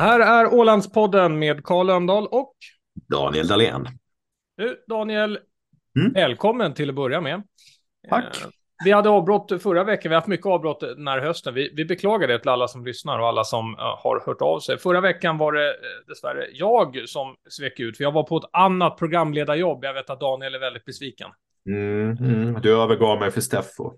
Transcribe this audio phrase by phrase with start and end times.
[0.00, 2.54] Det här är Ålandspodden med Karl Lönndahl och
[3.08, 3.88] Daniel Dahlén.
[4.56, 5.38] Du, Daniel,
[6.00, 6.12] Mm.
[6.12, 7.42] välkommen till att börja med.
[8.08, 8.24] Tack.
[8.24, 8.48] Eh,
[8.84, 11.54] Vi hade avbrott förra veckan, vi har haft mycket avbrott den här hösten.
[11.54, 14.60] Vi, vi beklagar det till alla som lyssnar och alla som eh, har hört av
[14.60, 14.78] sig.
[14.78, 15.74] Förra veckan var det eh,
[16.08, 19.84] dessvärre jag som svek ut, för jag var på ett annat programledarjobb.
[19.84, 21.28] Jag vet att Daniel är väldigt besviken.
[21.66, 22.60] Mm, mm.
[22.60, 23.92] Du övergav mig för Steffo.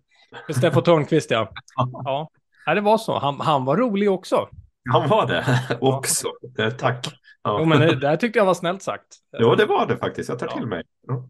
[0.47, 1.53] För Steffo Törnqvist, ja.
[2.05, 2.31] Ja,
[2.67, 3.19] Nej, det var så.
[3.19, 4.49] Han, han var rolig också.
[4.91, 5.45] Han var det
[5.81, 6.29] också.
[6.59, 7.07] Eh, Tack.
[7.43, 7.57] Ja.
[7.61, 9.07] Jo, men det, det här tyckte jag var snällt sagt.
[9.39, 10.29] Jo, det var det faktiskt.
[10.29, 10.53] Jag tar Ja.
[10.57, 10.83] till mig.
[11.07, 11.29] Ja.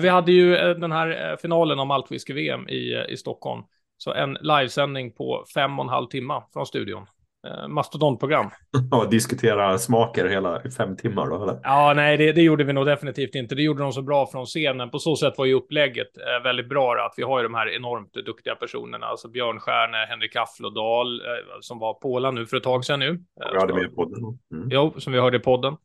[0.00, 3.62] Vi hade ju eh, den här eh, finalen om Altwhisky-VM i, i Stockholm.
[3.96, 7.06] Så en livesändning på fem och en halv timme från studion.
[7.46, 8.50] Eh, Mastodontprogram.
[8.92, 11.60] Och diskutera smaker hela fem timmar då, eller?
[11.62, 13.54] Ja, nej, det, det gjorde vi nog definitivt inte.
[13.54, 14.90] Det gjorde de så bra från scenen.
[14.90, 17.06] På så sätt var ju upplägget eh, väldigt bra.
[17.06, 19.06] Att vi har ju de här enormt duktiga personerna.
[19.06, 21.26] Alltså Björn Stjärne, Henrik Afflodal, eh,
[21.60, 23.08] som var på Åland nu för ett tag sedan nu.
[23.10, 24.38] Eh, Jag hade med på den.
[24.58, 24.68] Mm.
[24.70, 25.76] Jo, som vi hörde i podden.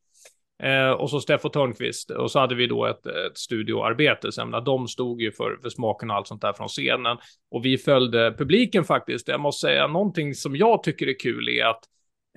[0.64, 2.10] Eh, och så Steffo Törnqvist.
[2.10, 4.32] Och så hade vi då ett, ett studioarbete.
[4.32, 7.18] Så menar, de stod ju för, för smaken och allt sånt där från scenen.
[7.52, 9.28] Och vi följde publiken faktiskt.
[9.28, 11.84] Jag måste säga någonting som jag tycker är kul är att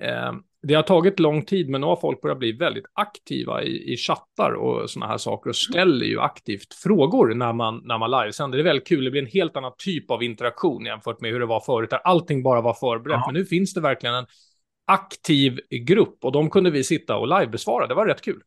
[0.01, 0.33] eh,
[0.67, 3.97] det har tagit lång tid, men nu har folk börjat bli väldigt aktiva i, i
[3.97, 8.57] chattar och såna här saker och ställer ju aktivt frågor när man, när man livesänder.
[8.57, 9.03] Det är väldigt kul.
[9.03, 11.99] Det blir en helt annan typ av interaktion jämfört med hur det var förut, där
[12.03, 13.19] allting bara var förberett.
[13.19, 13.23] Ja.
[13.27, 14.25] Men nu finns det verkligen en
[14.87, 17.87] aktiv grupp och de kunde vi sitta och livebesvara.
[17.87, 18.41] Det var rätt kul.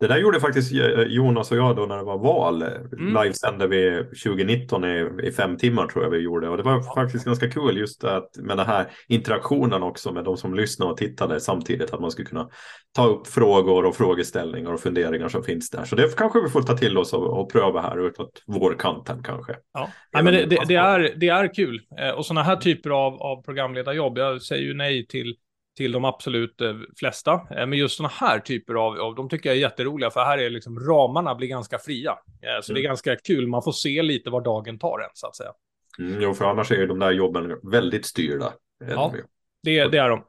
[0.00, 2.62] Det där gjorde faktiskt eh, Jonas och jag då när det var val.
[2.62, 3.22] Mm.
[3.22, 6.48] Livesände vi 2019 i, i fem timmar tror jag vi gjorde.
[6.48, 10.36] Och det var faktiskt ganska kul just att med den här interaktionen också med de
[10.36, 11.94] som lyssnade och tittade samtidigt.
[11.94, 12.48] Att man skulle kunna
[12.96, 15.84] ta upp frågor och frågeställningar och funderingar som finns där.
[15.84, 19.56] Så det kanske vi får ta till oss och, och pröva här utåt vårkanten kanske.
[19.72, 21.80] Ja, Nej, men det, det, det, är, det är kul.
[22.00, 25.36] Eh, och sådana här typer av, av programledarjobb, jag säger ju nej till,
[25.78, 27.32] till de absolut eh, flesta.
[27.32, 30.38] Eh, men just sådana här typer av, av, de tycker jag är jätteroliga, för här
[30.38, 32.10] är liksom ramarna blir ganska fria.
[32.10, 32.90] Eh, så det är Mm.
[32.90, 35.50] ganska kul, man får se lite var dagen tar en, så att säga.
[35.98, 38.52] Mm, jo, för annars är ju de där jobben väldigt styrda.
[38.88, 39.14] Ja.
[39.62, 40.24] Det, det är de.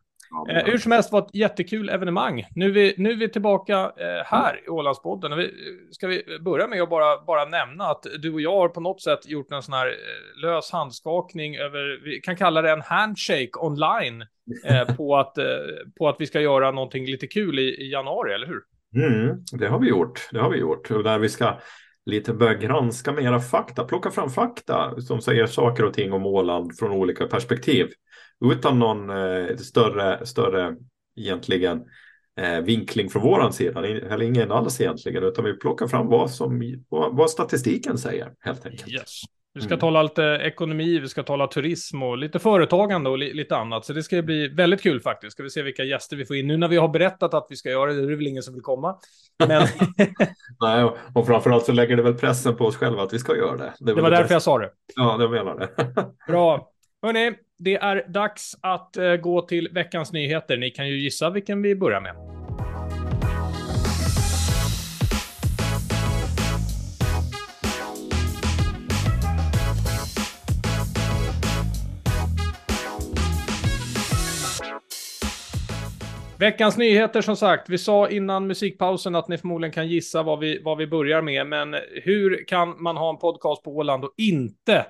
[0.49, 2.45] Eh, hur som helst var ett jättekul evenemang.
[2.55, 5.37] Nu är vi, nu är vi tillbaka eh, här i Ålandspodden.
[5.37, 5.51] Vi,
[5.91, 9.01] ska vi börja med att bara, bara nämna att du och jag har på något
[9.01, 13.51] sätt gjort en sån här eh, lös handskakning över, vi kan kalla det en handshake
[13.59, 14.25] online,
[14.65, 15.45] eh, på, att, eh,
[15.97, 18.61] på att vi ska göra någonting lite kul i, i januari, eller hur?
[18.95, 20.29] Mm, det har vi gjort.
[20.31, 20.89] Det har vi gjort.
[20.89, 21.59] Där vi ska
[22.05, 26.77] lite börja granska mera fakta, plocka fram fakta som säger saker och ting om Åland
[26.79, 27.87] från olika perspektiv.
[28.45, 30.75] Utan någon eh, större, större
[31.19, 31.83] egentligen
[32.39, 36.83] eh, vinkling från våran sida, eller ingen alls egentligen, utan vi plockar fram vad, som,
[36.89, 38.87] vad, vad statistiken säger helt enkelt.
[38.91, 39.21] Yes.
[39.53, 39.79] Vi ska Mm.
[39.79, 43.85] tala lite ekonomi, vi ska tala turism och lite företagande och li lite annat.
[43.85, 45.33] Så det ska bli väldigt kul faktiskt.
[45.33, 46.47] Ska vi se vilka gäster vi får in.
[46.47, 48.53] Nu när vi har berättat att vi ska göra det, det är väl ingen som
[48.53, 48.97] vill komma.
[49.47, 49.67] Men
[50.61, 53.35] Nej, och, och framförallt så lägger det väl pressen på oss själva att vi ska
[53.37, 53.73] göra det.
[53.79, 54.69] det väl var därför jag sa det.
[54.95, 55.95] Ja, det menar det.
[56.27, 56.71] Bra.
[57.01, 60.57] Hörni, det är dags att eh, gå till veckans nyheter.
[60.57, 62.15] Ni kan ju gissa vilken vi börjar med.
[76.39, 77.69] Veckans nyheter som sagt.
[77.69, 81.47] Vi sa innan musikpausen att ni förmodligen kan gissa vad vi, vad vi börjar med.
[81.47, 84.85] Men hur kan man ha en podcast på Åland och inte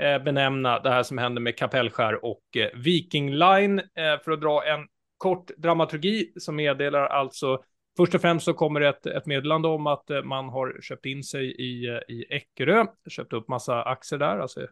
[0.00, 3.78] Eh, benämna det här som händer med Kapellskär och eh, Viking Line?
[3.78, 7.62] Eh, för att dra en kort dramaturgi som meddelar alltså
[7.96, 11.24] Först och främst så kommer det ett, ett meddelande om att man har köpt in
[11.24, 14.38] sig i, i Eckerö, köpt upp massa aktier där.
[14.38, 14.66] Alltså, eh,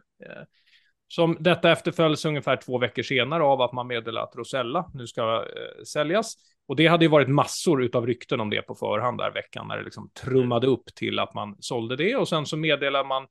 [1.07, 5.35] som detta efterföljs ungefär två veckor senare av att man meddelar att Rosella nu ska
[5.35, 6.35] eh, säljas.
[6.67, 9.77] Och det hade ju varit massor av rykten om det på förhand där veckan när
[9.77, 12.15] det liksom trummade upp till att man sålde det.
[12.15, 13.27] Och sen så meddelar man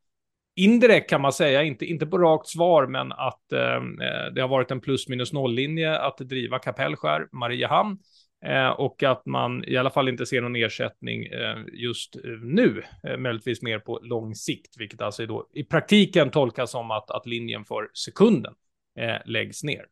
[0.57, 4.49] indirekt kan man säga, inte, inte på rakt svar, men att ehm, eh, det har
[4.49, 7.99] varit en plus minus noll-linje att driva Kapellskär, Mariehamn.
[8.47, 12.83] Eh, och att man i alla fall inte ser någon ersättning eh, just eh, nu,
[13.09, 17.27] eh, möjligtvis mer på lång sikt, vilket alltså då i praktiken tolkas som att, att
[17.27, 18.55] linjen för sekunden
[18.99, 19.87] eh, läggs ner.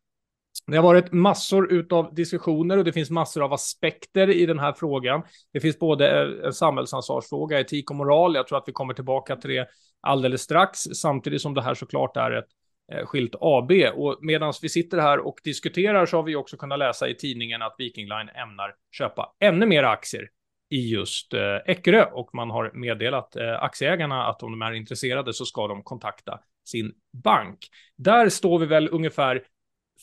[0.67, 4.73] Det har varit massor av diskussioner och det finns massor av aspekter i den här
[4.73, 5.23] frågan.
[5.53, 8.35] Det finns både eh, en samhällsansvarsfråga, etik och moral.
[8.35, 9.69] Jag tror att vi kommer tillbaka till det
[10.01, 12.49] alldeles strax, samtidigt som det här såklart är ett
[12.93, 13.73] eh, skilt AB.
[13.95, 17.63] Och medan vi sitter här och diskuterar så har vi också kunnat läsa i tidningen
[17.63, 20.29] att Viking Line ämnar köpa ännu mer aktier
[20.71, 25.33] i just eh, Eckerö och man har meddelat eh, aktieägarna att om de är intresserade
[25.33, 26.93] så ska de kontakta sin
[27.25, 27.59] bank.
[27.97, 29.43] Där står vi väl ungefär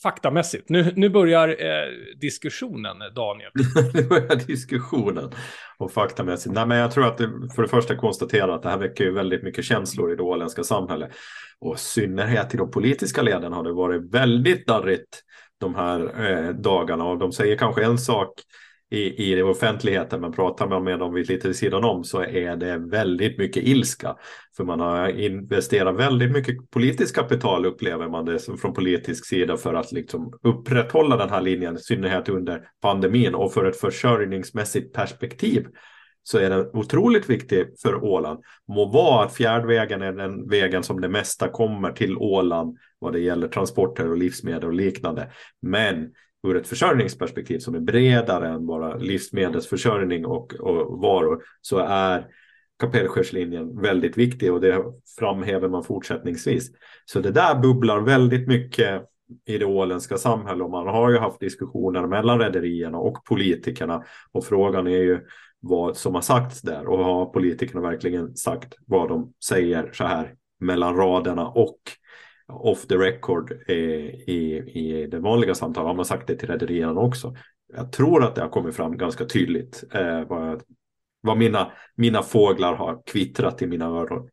[0.02, 0.68] faktamässigt.
[0.68, 3.50] Nu, nu börjar eh, diskussionen, eh, Daniel.
[3.94, 5.30] nu börjar diskussionen
[5.78, 6.54] och faktamässigt.
[6.54, 9.12] Nej, men jag tror att det, för det första konstatera att det här väcker ju
[9.12, 11.10] väldigt mycket känslor i det åländska samhället.
[11.60, 15.22] Och i synnerhet i de politiska leden har det varit väldigt darrigt
[15.60, 17.04] de här eh, dagarna.
[17.04, 18.30] Och de säger kanske en sak
[18.90, 22.78] i, i offentligheten, men pratar man med dem lite vid sidan om så är det
[22.78, 24.16] väldigt mycket ilska.
[24.56, 29.74] För man har investerat väldigt mycket politiskt kapital upplever man det från politisk sida för
[29.74, 35.66] att liksom upprätthålla den här linjen, i synnerhet under pandemin och för ett försörjningsmässigt perspektiv
[36.22, 38.40] så är den otroligt viktig för Åland.
[38.68, 43.20] Må vara att fjärdvägen är den vägen som det mesta kommer till Åland vad det
[43.20, 45.32] gäller transporter och livsmedel och liknande.
[45.62, 46.10] Men
[46.46, 52.26] ur ett försörjningsperspektiv som är bredare än bara livsmedelsförsörjning och, och varor så är
[52.78, 54.84] Kapellskärslinjen väldigt viktig och det
[55.18, 56.70] framhäver man fortsättningsvis.
[57.04, 59.02] Så det där bubblar väldigt mycket
[59.46, 64.44] i det åländska samhället och man har ju haft diskussioner mellan rederierna och politikerna och
[64.44, 65.20] frågan är ju
[65.60, 70.34] vad som har sagts där och har politikerna verkligen sagt vad de säger så här
[70.60, 71.78] mellan raderna och
[72.52, 75.86] off the record i, i det vanliga samtalet.
[75.86, 77.36] Har man sagt det till rederierna också?
[77.76, 80.62] Jag tror att det har kommit fram ganska tydligt eh, vad,
[81.20, 84.28] vad mina, mina fåglar har kvittrat i mina öron.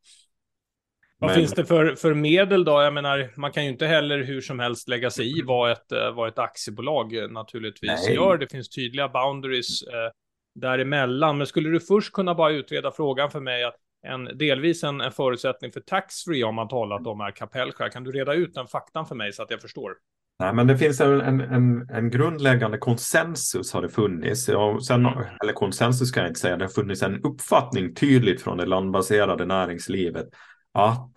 [1.18, 1.40] Vad Men...
[1.40, 2.72] finns det för, för medel då?
[2.72, 5.92] Jag menar, man kan ju inte heller hur som helst lägga sig i vad ett,
[5.92, 8.16] eh, vad ett aktiebolag eh, naturligtvis Nej.
[8.16, 8.38] gör.
[8.38, 10.12] Det finns tydliga boundaries eh,
[10.56, 11.38] däremellan.
[11.38, 13.76] Men skulle du först kunna bara utreda frågan för mig att
[14.06, 17.90] en, delvis en, en förutsättning för taxfree om man talat om är kapellskär.
[17.90, 19.94] Kan du reda ut den faktan för mig så att jag förstår?
[20.40, 24.50] Nej, men det finns en, en, en grundläggande konsensus har det funnits.
[24.50, 25.06] Ja, sen,
[25.44, 29.46] eller konsensus kan jag inte säga, det har funnits en uppfattning tydligt från det landbaserade
[29.46, 30.28] näringslivet
[30.74, 31.14] att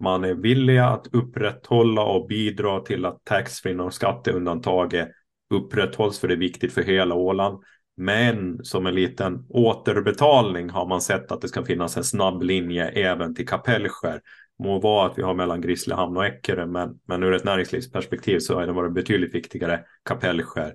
[0.00, 5.08] man är villiga att upprätthålla och bidra till att taxfree och skatteundantaget
[5.54, 7.62] upprätthålls för det är viktigt för hela Åland.
[7.96, 12.88] Men som en liten återbetalning har man sett att det ska finnas en snabb linje
[12.88, 14.20] även till Kapellskär.
[14.58, 18.54] Må vara att vi har mellan Grisslehamn och Eckerö, men, men ur ett näringslivsperspektiv så
[18.54, 20.74] har det varit betydligt viktigare Kapellskär,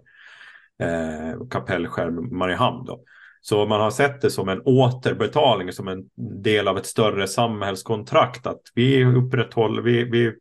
[0.82, 2.86] eh, Kapellskär Mariehamn.
[2.86, 3.04] Då.
[3.42, 6.04] Så man har sett det som en återbetalning, som en
[6.44, 8.48] del av ett större samhällskontrakt.
[8.48, 10.34] Att vi upprätthåller, vi, vi,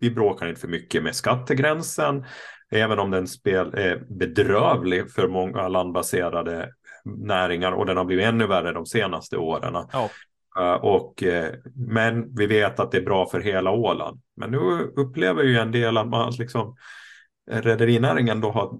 [0.00, 2.24] vi bråkar inte för mycket med skattegränsen.
[2.70, 6.72] Även om den spel är bedrövlig för många landbaserade
[7.04, 9.86] näringar och den har blivit ännu värre de senaste åren.
[9.92, 10.10] Ja.
[10.58, 14.20] Uh, och, uh, men vi vet att det är bra för hela Åland.
[14.36, 16.76] Men nu upplever ju en del att man liksom
[17.50, 18.78] rederinäringen då har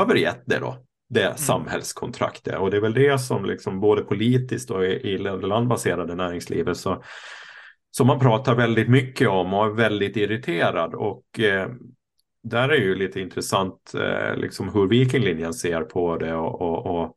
[0.00, 0.76] övergett det då.
[1.08, 1.36] Det mm.
[1.36, 6.14] samhällskontraktet och det är väl det som liksom både politiskt och i, i det landbaserade
[6.14, 7.02] näringslivet så
[7.90, 11.68] som man pratar väldigt mycket om och är väldigt irriterad och eh,
[12.44, 17.16] där är ju lite intressant eh, liksom hur Vikinglinjen ser på det och, och, och,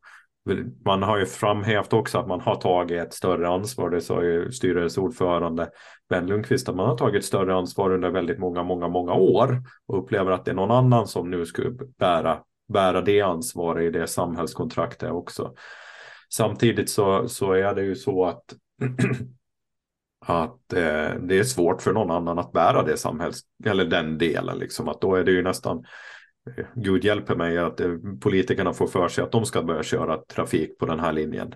[0.84, 3.90] man har ju framhävt också att man har tagit ett större ansvar.
[3.90, 5.70] Det sa ju styrelseordförande
[6.08, 9.98] Ben Lundqvist att man har tagit större ansvar under väldigt många, många, många år och
[9.98, 12.38] upplever att det är någon annan som nu skulle bära,
[12.72, 15.54] bära det ansvaret i det samhällskontraktet också.
[16.34, 18.44] Samtidigt så, så är det ju så att
[20.26, 24.58] att eh, det är svårt för någon annan att bära det samhälls eller den delen
[24.58, 25.84] liksom att då är det ju nästan
[26.56, 30.16] eh, Gud hjälper mig att eh, politikerna får för sig att de ska börja köra
[30.16, 31.54] trafik på den här linjen.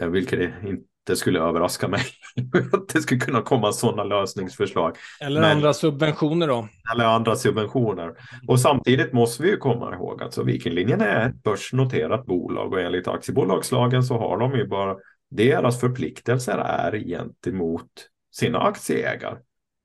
[0.00, 2.02] Eh, vilket inte skulle överraska mig.
[2.72, 4.96] att det skulle kunna komma sådana lösningsförslag.
[5.20, 6.68] Eller Men, andra subventioner då.
[6.94, 8.12] Eller andra subventioner.
[8.48, 13.08] Och samtidigt måste vi ju komma ihåg att Vikinglinjen är ett börsnoterat bolag och enligt
[13.08, 14.96] aktiebolagslagen så har de ju bara
[15.36, 17.90] deras förpliktelser är gentemot
[18.34, 19.36] sina aktieägare.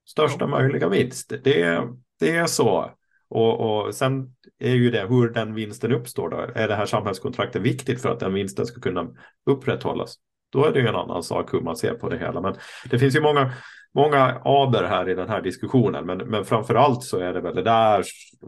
[0.10, 0.48] Största ja.
[0.48, 1.34] möjliga vinst.
[1.44, 1.84] Det,
[2.20, 2.92] det är så.
[3.30, 6.30] Och, och sen är ju det hur den vinsten uppstår.
[6.30, 6.38] Då.
[6.56, 9.08] Är det här samhällskontraktet viktigt för att den vinsten ska kunna
[9.46, 10.16] upprätthållas?
[10.52, 12.42] Då är det ju en annan sak hur man ser på det hela.
[12.42, 12.56] Men
[12.90, 13.54] det finns ju många,
[13.94, 16.06] många aber här i den här diskussionen.
[16.06, 18.04] Men, men framför allt så är det väl det där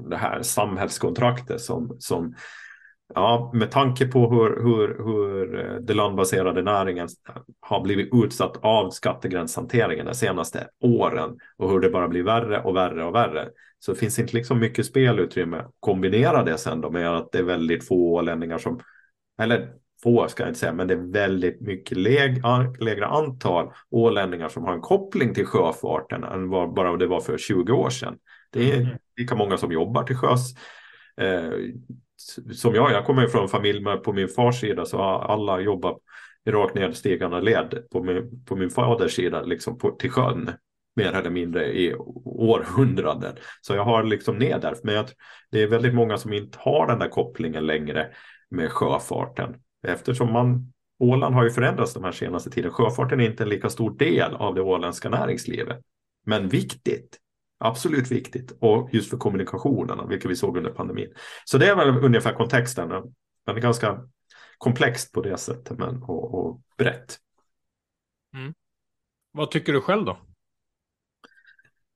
[0.10, 2.36] det här samhällskontraktet som, som
[3.16, 7.08] Ja, med tanke på hur, hur, hur eh, det landbaserade näringen
[7.60, 12.76] har blivit utsatt av skattegränshanteringen de senaste åren och hur det bara blir värre och
[12.76, 13.50] värre och värre
[13.80, 15.66] så finns inte liksom mycket spelutrymme.
[15.80, 18.80] Kombinera det sen då med att det är väldigt få ålänningar som,
[19.42, 19.74] eller
[20.04, 22.42] få ska jag inte säga, men det är väldigt mycket leg,
[22.80, 27.38] lägre antal ålänningar som har en koppling till sjöfarten än vad bara det var för
[27.38, 28.18] 20 år sedan.
[28.52, 28.98] Det är mm.
[29.18, 30.54] lika många som jobbar till sjöss.
[31.22, 31.52] Eh,
[32.54, 36.00] som jag, jag kommer från en familj med på min fars sida så alla jobbar
[36.46, 40.52] i rakt nedstigande led på min, på min faders sida, liksom på, till sjön
[40.96, 41.96] mer eller mindre i
[42.26, 43.36] århundraden.
[43.62, 44.76] Så jag har liksom ner där.
[44.84, 45.06] Men jag,
[45.52, 48.08] det är väldigt många som inte har den där kopplingen längre
[48.50, 49.56] med sjöfarten.
[49.88, 52.72] Eftersom man, Åland har ju förändrats de här senaste tiden.
[52.72, 55.80] Sjöfarten är inte en lika stor del av det åländska näringslivet.
[56.26, 57.18] Men viktigt.
[57.60, 58.58] Absolut viktigt.
[58.60, 61.14] Och just för kommunikationerna, vilket vi såg under pandemin.
[61.46, 62.90] Så det är väl ungefär kontexten.
[63.46, 64.02] Men ganska
[64.58, 67.18] komplext på det sättet men, och, och brett.
[68.34, 68.54] Mm.
[69.32, 70.18] Vad tycker du själv då?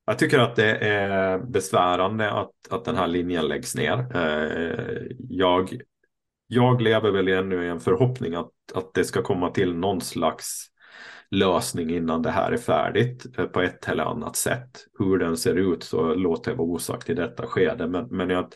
[0.06, 4.16] Jag tycker att det är besvärande att, att den här linjen läggs ner.
[4.16, 5.80] Eh, jag,
[6.46, 10.66] jag lever väl ännu i en förhoppning att, att det ska komma till någon slags
[11.38, 14.86] lösning innan det här är färdigt eh, på ett eller annat sätt.
[14.98, 17.86] Hur den ser ut så låter jag vara osagt i detta skede.
[17.86, 18.46] Men, men jag,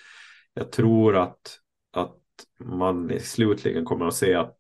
[0.55, 1.59] jag tror att,
[1.93, 2.17] att
[2.65, 4.55] man slutligen kommer att se att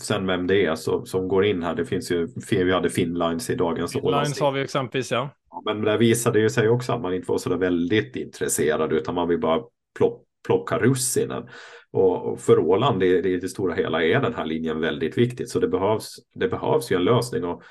[0.00, 1.74] sen vem det är så, som går in här.
[1.74, 5.30] Det finns ju, vi hade Finlines i dagens Finlines har vi exempelvis ja.
[5.64, 9.28] Men det visade ju sig också att man inte var så väldigt intresserad utan man
[9.28, 9.62] vill bara
[9.98, 11.48] plock, plocka russinen.
[11.92, 15.58] Och, för Åland i det, det stora hela är den här linjen väldigt viktigt så
[15.60, 17.44] det behövs, det behövs ju en lösning.
[17.44, 17.62] Och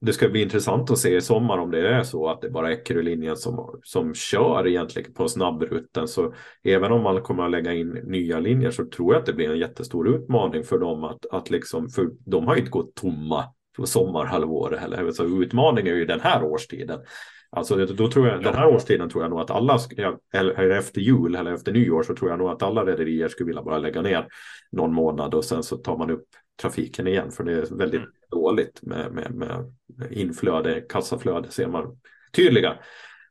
[0.00, 2.72] det ska bli intressant att se i sommar om det är så att det bara
[2.72, 6.08] är Ekerölinjen som, som kör egentligen på snabbrutten.
[6.08, 9.32] Så även om man kommer att lägga in nya linjer så tror jag att det
[9.32, 12.94] blir en jättestor utmaning för dem att, att liksom, för de har ju inte gått
[12.94, 13.44] tomma
[13.76, 15.10] på sommarhalvåret heller.
[15.10, 17.00] Så utmaningen är ju den här årstiden.
[17.56, 19.78] Alltså då tror jag, den här årstiden tror jag nog att alla,
[20.32, 23.62] eller efter jul eller efter nyår så tror jag nog att alla rederier skulle vilja
[23.62, 24.26] bara lägga ner
[24.72, 26.24] någon månad och sen så tar man upp
[26.62, 28.12] trafiken igen för det är väldigt mm.
[28.30, 29.72] dåligt med, med, med
[30.10, 31.98] inflöde, kassaflöde ser man
[32.32, 32.78] tydliga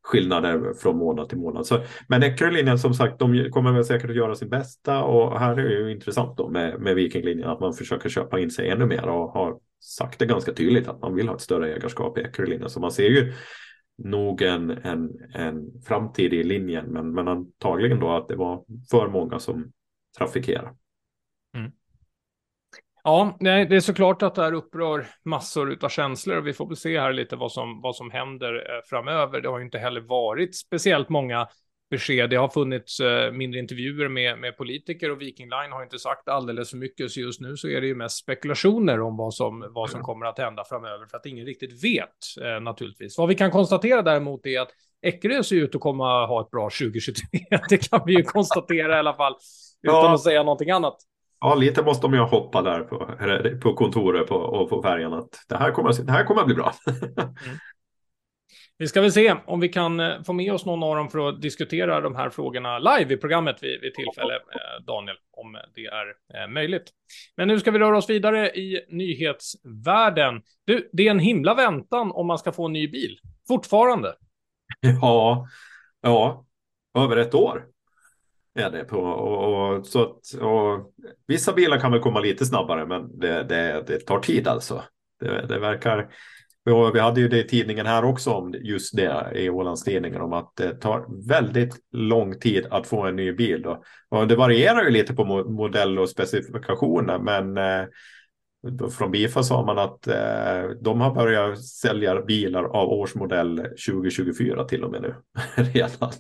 [0.03, 1.67] skillnader från månad till månad.
[1.67, 5.59] Så, men Eckerölinjen som sagt, de kommer väl säkert att göra sin bästa och här
[5.59, 8.85] är det ju intressant då med, med Vikinglinjen att man försöker köpa in sig ännu
[8.85, 12.21] mer och har sagt det ganska tydligt att man vill ha ett större ägarskap i
[12.21, 12.69] Eckerölinjen.
[12.69, 13.33] Så man ser ju
[13.97, 19.07] nog en, en, en framtid i linjen men, men antagligen då att det var för
[19.07, 19.71] många som
[20.17, 20.75] trafikerar.
[21.57, 21.71] Mm.
[23.03, 26.77] Ja, det är såklart att det här upprör massor av känslor och vi får väl
[26.77, 29.41] se här lite vad som, vad som händer eh, framöver.
[29.41, 31.47] Det har ju inte heller varit speciellt många
[31.89, 32.29] besked.
[32.29, 36.29] Det har funnits eh, mindre intervjuer med, med politiker och Viking Line har inte sagt
[36.29, 37.11] alldeles för mycket.
[37.11, 40.25] Så just nu så är det ju mest spekulationer om vad som, vad som kommer
[40.25, 42.09] att hända framöver för att ingen riktigt vet
[42.41, 43.17] eh, naturligtvis.
[43.17, 44.69] Vad vi kan konstatera däremot är att
[45.01, 47.23] Eckerö ser ut att komma ha ett bra 2023.
[47.69, 49.35] det kan vi ju konstatera i alla fall
[49.83, 50.13] utan ja.
[50.13, 50.97] att säga någonting annat.
[51.39, 53.07] Ja, lite måste de ju hoppa där på,
[53.61, 56.55] på kontoret på, och på färjan att det här kommer, det här kommer att bli
[56.55, 56.73] bra.
[56.87, 57.57] mm.
[58.77, 61.29] Vi ska väl se om vi kan eh, få med oss någon av dem för
[61.29, 65.85] att diskutera de här frågorna live i programmet vid, vid tillfälle, eh, Daniel, om det
[65.85, 66.91] är eh, möjligt.
[67.37, 70.41] Men nu ska vi röra oss vidare i nyhetsvärlden.
[70.65, 73.19] Du, det är en himla väntan om man ska få en ny bil.
[73.47, 74.15] Fortfarande.
[75.01, 75.47] Ja,
[76.01, 76.45] ja,
[76.97, 77.65] över ett år
[78.55, 78.97] är det på.
[78.97, 80.93] Och, och så att, och,
[81.27, 84.83] vissa bilar kan väl komma lite snabbare, men det, det, det tar tid alltså.
[85.19, 86.09] Det, det verkar
[86.93, 90.55] vi hade ju det i tidningen här också om just det i Ålandstidningen om att
[90.55, 93.61] det tar väldigt lång tid att få en ny bil.
[93.61, 93.83] Då.
[94.09, 97.87] Och det varierar ju lite på modell och specifikationer men eh,
[98.97, 104.83] från Bifa sa man att eh, de har börjat sälja bilar av årsmodell 2024 till
[104.83, 105.15] och med nu
[105.73, 106.11] redan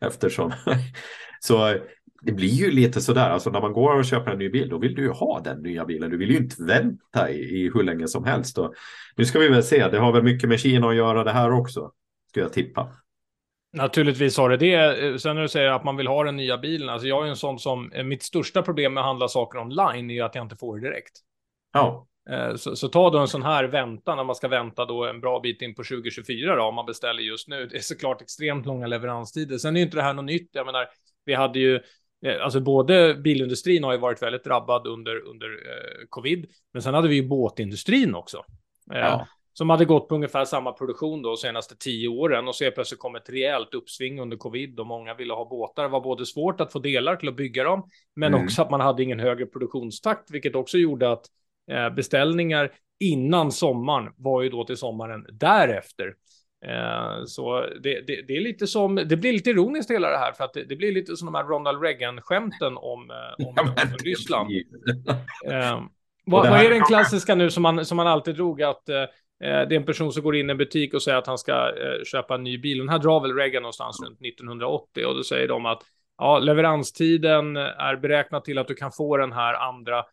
[0.00, 0.52] eftersom
[1.40, 1.74] så
[2.24, 4.78] det blir ju lite sådär, alltså när man går och köper en ny bil, då
[4.78, 6.10] vill du ju ha den nya bilen.
[6.10, 8.58] Du vill ju inte vänta i, i hur länge som helst.
[8.58, 8.74] Och
[9.16, 11.52] nu ska vi väl se, det har väl mycket med Kina att göra det här
[11.52, 11.90] också,
[12.30, 12.92] skulle jag tippa.
[13.72, 15.06] Naturligtvis har det det.
[15.06, 17.30] Eh, sen när du säger att man vill ha den nya bilen, alltså jag är
[17.30, 20.34] en sån som, eh, mitt största problem med att handla saker online är ju att
[20.34, 21.12] jag inte får det direkt.
[21.74, 22.06] Ja.
[22.30, 25.20] Eh, så, så ta då en sån här väntan när man ska vänta då en
[25.20, 27.66] bra bit in på 2024 då, om man beställer just nu.
[27.66, 29.58] Det är såklart extremt långa leveranstider.
[29.58, 30.48] Sen är ju inte det här något nytt.
[30.52, 30.86] Jag menar,
[31.24, 31.80] vi hade ju
[32.24, 36.94] Eh, alltså både bilindustrin har ju varit väldigt drabbad under, under eh, covid, men sen
[36.94, 38.44] hade vi ju båtindustrin också.
[38.92, 39.26] Eh, ja.
[39.52, 43.14] Som hade gått på ungefär samma produktion då senaste tio åren och så plötsligt kom
[43.14, 45.82] ett rejält uppsving under covid och många ville ha båtar.
[45.82, 48.44] Det var både svårt att få delar till att bygga dem, men mm.
[48.44, 51.26] också att man hade ingen högre produktionstakt, vilket också gjorde att
[51.96, 56.14] beställningar innan sommaren var ju då till sommaren därefter.
[56.66, 60.32] Eh, så det, det, det, är lite som, det blir lite ironiskt hela det här,
[60.32, 63.96] för att det, det blir lite som de här Ronald Reagan-skämten om, eh, om, om
[64.04, 64.50] Ryssland.
[65.50, 65.82] eh,
[66.26, 69.04] vad, vad, är den klassiska nu som man, som man alltid drog, att eh,
[69.40, 71.52] det är en person som går in i en butik och säger att han ska
[71.52, 72.78] eh, köpa en ny bil.
[72.78, 75.82] Den här drar väl Reagan någonstans runt 1980 och då säger de att
[76.18, 80.04] ja, leveranstiden är beräknad till att du kan få den här andra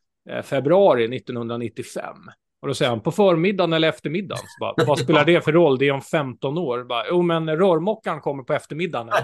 [0.44, 2.16] februari 1995.
[2.62, 4.44] Och då säger han på förmiddagen eller eftermiddagen.
[4.60, 5.78] Bara, vad spelar det för roll?
[5.78, 6.84] Det är om 15 år.
[6.84, 9.10] Bara, jo, men rörmokaren kommer på eftermiddagen.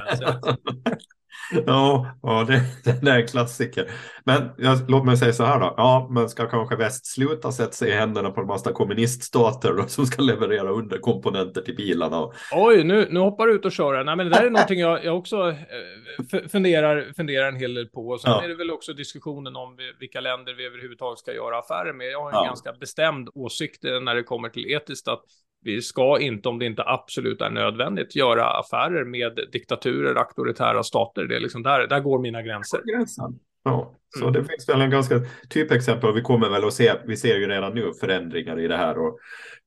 [1.66, 2.62] Ja, ja det,
[3.02, 3.92] det är en klassiker.
[4.24, 5.74] Men ja, låt mig säga så här då.
[5.78, 9.88] Ja, men ska kanske väst sluta sätta sig i händerna på en massa kommuniststater då,
[9.88, 12.30] som ska leverera underkomponenter till bilarna?
[12.52, 14.04] Oj, nu, nu hoppar du ut och kör.
[14.04, 17.88] Nej, men det där är någonting jag, jag också eh, funderar, funderar en hel del
[17.88, 18.08] på.
[18.08, 18.44] Och sen ja.
[18.44, 22.08] är det väl också diskussionen om vilka länder vi överhuvudtaget ska göra affärer med.
[22.08, 22.44] Jag har en ja.
[22.44, 25.24] ganska bestämd åsikt när det kommer till etiskt att
[25.64, 31.26] vi ska inte, om det inte absolut är nödvändigt, göra affärer med diktaturer, auktoritära stater.
[31.26, 32.82] Det är liksom där, där går mina gränser.
[32.86, 33.40] Gränsen.
[33.68, 34.34] Ja, så mm.
[34.34, 36.14] det finns väl en ganska typexempel.
[36.14, 39.20] Vi kommer väl att se, vi ser ju redan nu förändringar i det här och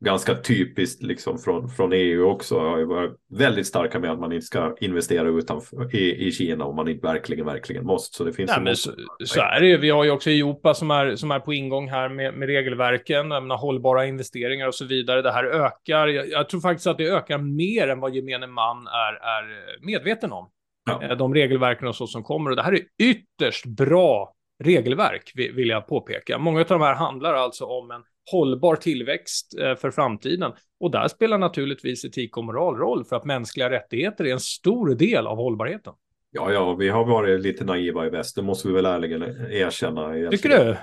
[0.04, 2.58] ganska typiskt liksom från, från EU också.
[2.58, 6.64] Har ju varit väldigt starka med att man inte ska investera utanför i, i Kina
[6.64, 8.16] om man inte verkligen, verkligen måste.
[8.16, 8.52] Så det finns.
[8.60, 8.90] Nej, så,
[9.24, 9.76] så, är det ju.
[9.76, 13.28] Vi har ju också Europa som är, som är på ingång här med, med regelverken,
[13.28, 15.22] menar, hållbara investeringar och så vidare.
[15.22, 16.06] Det här ökar.
[16.06, 20.32] Jag, jag tror faktiskt att det ökar mer än vad gemene man är, är medveten
[20.32, 20.50] om.
[21.00, 21.08] Ja.
[21.08, 22.50] Eh, de regelverken och så som kommer.
[22.50, 26.38] Och det här är ytterst bra regelverk, vill jag påpeka.
[26.38, 30.52] Många av de här handlar alltså om en hållbar tillväxt eh, för framtiden.
[30.80, 34.94] Och där spelar naturligtvis etik och moral roll för att mänskliga rättigheter är en stor
[34.94, 35.92] del av hållbarheten.
[36.32, 40.30] Ja, ja, vi har varit lite naiva i väst, det måste vi väl ärligen erkänna.
[40.30, 40.76] Tycker du?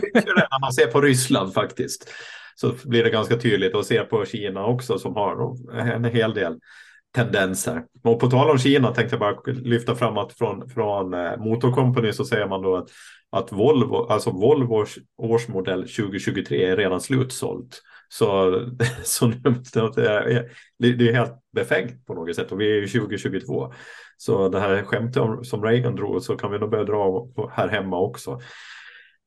[0.00, 2.10] Tycker det, när man ser på Ryssland faktiskt.
[2.54, 6.58] Så blir det ganska tydligt och ser på Kina också som har en hel del
[7.16, 7.84] tendenser.
[8.04, 11.72] Och på tal om Kina tänkte jag bara lyfta fram att från, från eh, Motor
[11.72, 12.88] Company så säger man då att,
[13.30, 17.82] att Volvo, alltså Volvos årsmodell 2023 är redan slutsålt.
[18.08, 18.60] Så,
[19.04, 19.32] så eh,
[19.94, 23.72] det, är, det är helt befängt på något sätt och vi är ju 2022.
[24.16, 27.98] Så det här skämtet som Reagan drog så kan vi nog börja dra här hemma
[27.98, 28.40] också.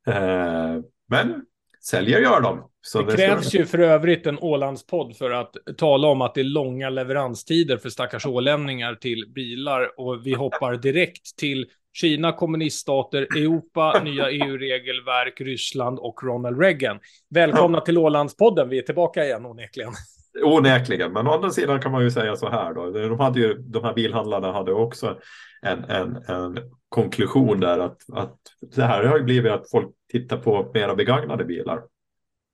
[0.08, 0.78] Eh,
[1.10, 1.46] men
[1.84, 2.70] säljer gör de.
[2.82, 6.42] Så det, det krävs ju för övrigt en Ålandspodd för att tala om att det
[6.42, 13.22] är långa leveranstider för stackars ålänningar till bilar och vi hoppar direkt till Kina, kommuniststater,
[13.22, 17.00] Europa, nya EU-regelverk, Ryssland och Ronald Reagan.
[17.30, 19.94] Välkomna till Ålandspodden, vi är tillbaka igen onekligen.
[20.44, 22.90] Onekligen, men å andra sidan kan man ju säga så här då.
[22.92, 25.18] De, hade ju, de här bilhandlarna hade också
[25.62, 26.58] en, en, en
[26.90, 28.38] konklusion där att, att
[28.76, 31.84] det här har ju blivit att folk tittar på mera begagnade bilar.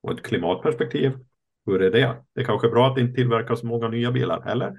[0.02, 1.12] Och ett klimatperspektiv,
[1.66, 2.16] hur är det?
[2.34, 4.72] Det är kanske är bra att det inte tillverkas så många nya bilar, eller?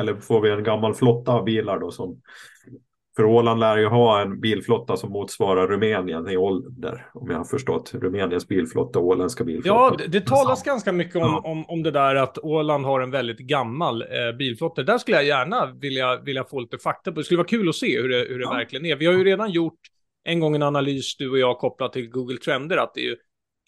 [0.00, 2.20] Eller får vi en gammal flotta av bilar då som
[3.18, 7.06] för Åland lär ju ha en bilflotta som motsvarar Rumänien i ålder.
[7.14, 9.96] Om jag har förstått Rumäniens bilflotta och åländska bilflotta.
[10.00, 11.42] Ja, det, talas ganska mycket om, ja.
[11.44, 14.82] om, om det där att Åland har en väldigt gammal eh, bilflotta.
[14.82, 17.20] Där skulle jag gärna vilja, vilja få lite fakta på.
[17.20, 18.54] Det skulle vara kul att se hur det, hur det ja.
[18.54, 18.96] verkligen är.
[18.96, 19.80] Vi har ju redan gjort
[20.24, 23.16] en gång en analys, du och jag, kopplat till Google Trender, att det är ju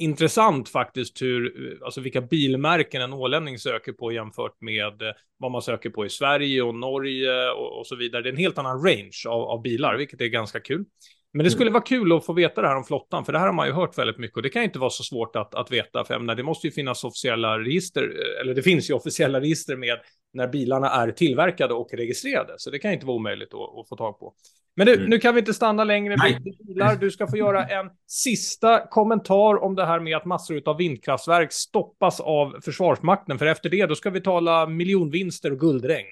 [0.01, 5.51] intressant faktiskt hur, eh, alltså vilka bilmärken en ålänning söker på jämfört med eh, vad
[5.51, 8.23] man söker på i Sverige och Norge och, och så vidare.
[8.23, 10.85] Det är en helt annan range av, av bilar, vilket är ganska kul.
[11.33, 11.73] Men det skulle mm.
[11.73, 13.73] vara kul att få veta det här om flottan, för det här har man ju
[13.73, 16.35] hört väldigt mycket och det kan inte vara så svårt att, att veta, för menar,
[16.35, 19.99] det måste ju finnas officiella register, eh, eller det finns ju officiella register med
[20.33, 23.97] när bilarna är tillverkade och registrerade, så det kan inte vara omöjligt att, att få
[23.97, 24.35] tag på.
[24.77, 25.11] Men du, mm.
[25.11, 26.97] nu kan vi inte stanna längre vid bilar.
[26.97, 31.53] Du ska få göra en sista kommentar om det här med att massor av vindkraftverk
[31.53, 33.39] stoppas av Försvarsmakten.
[33.39, 36.07] För efter det, då ska vi tala miljonvinster och guldregn.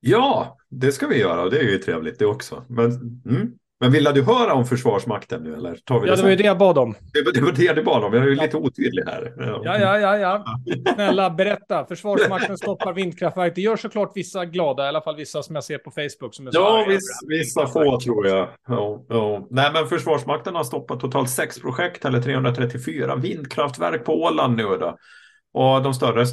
[0.00, 2.64] Ja, det ska vi göra och det är ju trevligt det också.
[2.68, 2.90] Men
[3.26, 3.52] mm.
[3.80, 5.76] Men vill du höra om Försvarsmakten nu eller?
[5.76, 6.94] Tar vi ja, det, var ju det jag bad om.
[7.12, 9.32] Det, det var det du bad om, jag är ju lite otydlig här.
[9.38, 10.44] Ja, ja, ja, ja.
[10.94, 11.84] Snälla, berätta.
[11.84, 13.54] Försvarsmakten stoppar vindkraftverk.
[13.54, 16.34] Det gör såklart vissa glada, i alla fall vissa som jag ser på Facebook.
[16.34, 18.48] Som är ja, viss, vissa få tror jag.
[18.68, 19.46] Ja, ja.
[19.50, 24.98] Nej, men Försvarsmakten har stoppat totalt sex projekt, eller 334 vindkraftverk på Åland nu då.
[25.58, 26.26] Och de större,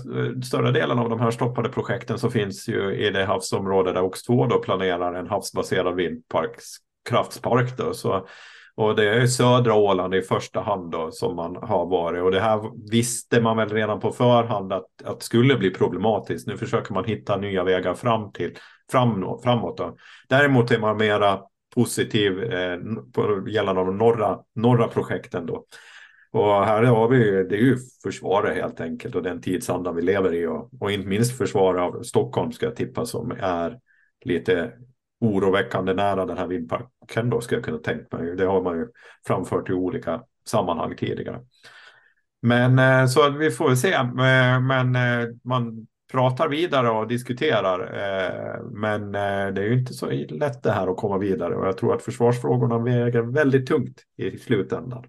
[0.44, 4.50] större delen av de här stoppade projekten så finns ju i det havsområde där OX2
[4.50, 6.64] då planerar en havsbaserad vindparks
[7.10, 7.78] kraftspark.
[7.78, 8.28] Då, så,
[8.76, 12.24] och det är södra Åland i första hand då, som man har varit.
[12.24, 16.48] Och det här visste man väl redan på förhand att, att skulle bli problematiskt.
[16.48, 18.58] Nu försöker man hitta nya vägar fram till,
[18.92, 19.78] fram, framåt.
[19.78, 19.96] Då.
[20.30, 21.40] Däremot är man mera
[21.76, 22.78] positiv eh,
[23.14, 25.46] på, gällande de norra, norra projekten.
[25.46, 25.66] Då.
[26.36, 30.34] Och här har vi, det är ju försvaret helt enkelt och den tidsanda vi lever
[30.34, 33.80] i och, och inte minst försvar av Stockholm ska jag tippa som är
[34.26, 34.72] lite
[35.20, 38.36] oroväckande nära den här vindparken då ska jag kunna tänka mig.
[38.36, 38.88] Det har man ju
[39.28, 41.42] framfört i olika sammanhang tidigare.
[42.42, 43.94] Men eh, så vi får se.
[43.94, 47.92] Eh, men eh, man pratar vidare och diskuterar.
[48.72, 51.96] Men det är ju inte så lätt det här att komma vidare och jag tror
[51.96, 55.06] att försvarsfrågorna väger väldigt tungt i slutändan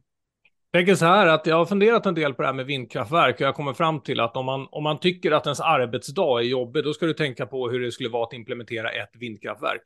[0.76, 3.40] tänker så här att jag har funderat en del på det här med vindkraftverk och
[3.40, 6.84] jag kommer fram till att om man, om man tycker att ens arbetsdag är jobbig,
[6.84, 9.82] då ska du tänka på hur det skulle vara att implementera ett vindkraftverk.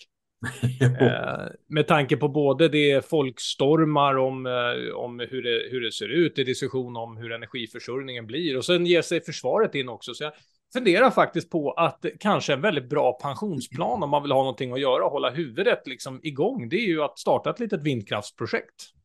[1.00, 6.09] eh, med tanke på både det folkstormar om, eh, om hur, det, hur det ser
[6.09, 10.14] ut, i diskussion om hur energiförsörjningen blir och sen ger sig försvaret in också.
[10.14, 10.33] Så jag
[10.72, 14.81] funderar faktiskt på att kanske en väldigt bra pensionsplan om man vill ha någonting att
[14.81, 16.68] göra och hålla huvudet liksom igång.
[16.68, 19.00] Det är ju att starta ett litet vindkraftsprojekt.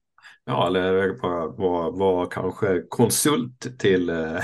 [0.45, 1.07] Ja, eller
[1.57, 4.39] vara var, kanske konsult till eh,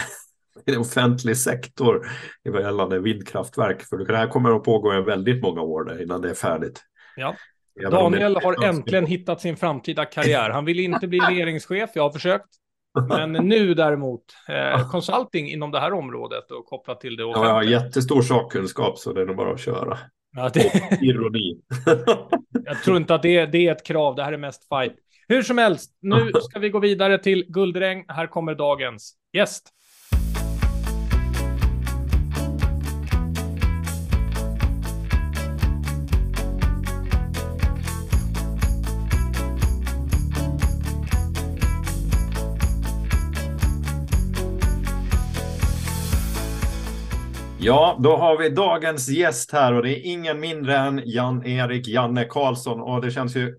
[0.80, 2.08] offentlig sektor
[2.44, 3.82] gällande vindkraftverk.
[3.82, 6.82] För det här kommer att pågå väldigt många år innan det är färdigt.
[7.16, 7.36] Ja.
[7.92, 10.50] Daniel har äntligen hittat sin framtida karriär.
[10.50, 12.50] Han vill inte bli regeringschef, jag har försökt.
[13.10, 17.46] Men nu däremot, eh, consulting inom det här området och kopplat till det offentliga.
[17.46, 19.98] Ja, jag har jättestor sakkunskap så det är nog bara att köra.
[20.36, 20.72] Ja, det...
[21.02, 21.62] ironi.
[22.66, 24.96] jag tror inte att det, det är ett krav, det här är mest fight.
[25.27, 28.05] Hur som helst, nu ska vi gå vidare till guldregn.
[28.07, 29.73] Här kommer dagens gäst.
[47.63, 52.25] Ja, då har vi dagens gäst här och det är ingen mindre än Jan-Erik Janne
[52.25, 53.57] Karlsson och det känns ju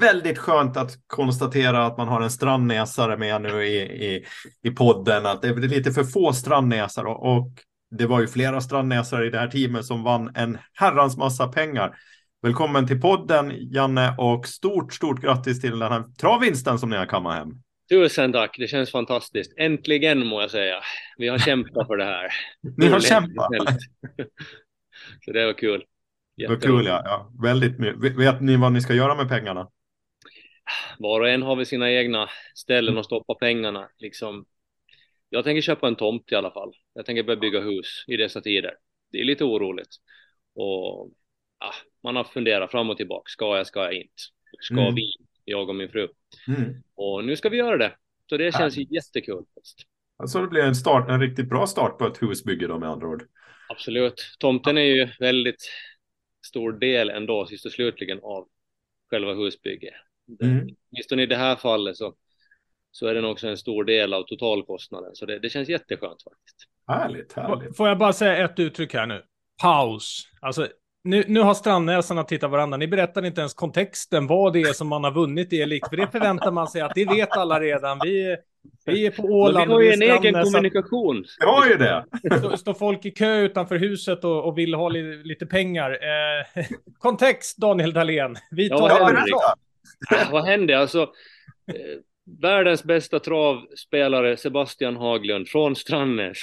[0.00, 4.24] väldigt skönt att konstatera att man har en strandnäsare med nu i, i,
[4.62, 5.26] i podden.
[5.26, 7.50] Att det är lite för få strandnäsare och,
[7.98, 11.96] det var ju flera strandnäsare i det här teamet som vann en herrans massa pengar.
[12.42, 17.06] Välkommen till podden Janne och stort, stort grattis till den här travvinsten som ni har
[17.06, 17.48] kammat hem.
[17.90, 19.54] Tusen tack, det känns fantastiskt.
[19.58, 20.76] Äntligen må jag säga.
[21.16, 22.28] Vi har kämpat för det här.
[22.76, 23.50] Ni har kämpat?
[25.24, 25.84] Så det var kul.
[26.48, 27.02] Vad kul ja.
[27.04, 27.32] ja.
[27.42, 28.16] Väldigt mycket.
[28.16, 29.68] Vet ni vad ni ska göra med pengarna?
[30.98, 33.88] Var och en har vi sina egna ställen att stoppa pengarna.
[33.98, 34.44] Liksom.
[35.28, 36.72] Jag tänker köpa en tomt i alla fall.
[36.94, 38.74] Jag tänker börja bygga hus i dessa tider.
[39.12, 39.96] Det är lite oroligt.
[40.54, 41.10] Och
[41.58, 43.28] ah, man har funderat fram och tillbaka.
[43.28, 44.22] Ska jag, ska jag inte?
[44.60, 44.94] Ska mm.
[44.94, 45.12] vi,
[45.44, 46.08] jag och min fru?
[46.48, 46.82] Mm.
[46.94, 47.96] Och nu ska vi göra det.
[48.28, 49.44] Så det känns ju jättekul.
[50.16, 53.08] Alltså det blir en, start, en riktigt bra start på ett husbygge då med andra
[53.08, 53.24] ord.
[53.68, 54.36] Absolut.
[54.38, 55.70] Tomten är ju väldigt
[56.44, 58.48] stor del ändå sist och slutligen av
[59.10, 59.94] själva husbygget.
[60.42, 60.68] Mm.
[60.92, 62.14] Åtminstone i det här fallet så,
[62.90, 66.56] så är den också en stor del av totalkostnaden, så det, det känns jätteskönt faktiskt.
[66.86, 67.76] Härligt, härligt.
[67.76, 69.22] Får jag bara säga ett uttryck här nu?
[69.62, 70.28] Paus.
[70.40, 70.68] Alltså,
[71.04, 72.76] nu, nu har strandnäsarna tittat varandra.
[72.76, 75.88] Ni berättar inte ens kontexten, vad det är som man har vunnit i Elik.
[75.88, 77.98] För det förväntar man sig att det vet alla redan.
[78.02, 78.36] Vi,
[78.84, 79.68] vi är på Åland.
[79.68, 81.24] Men vi har ju en egen kommunikation.
[81.40, 82.04] Vi har ju det.
[82.38, 85.90] Står, står folk i kö utanför huset och, och vill ha li, lite pengar.
[85.90, 86.64] Eh,
[86.98, 88.36] kontext, Daniel Dahlén.
[88.50, 90.16] Vi tar ja, det.
[90.16, 90.78] Äh, vad hände?
[90.78, 92.00] Alltså, eh,
[92.42, 96.38] världens bästa travspelare Sebastian Haglund från Strannäs,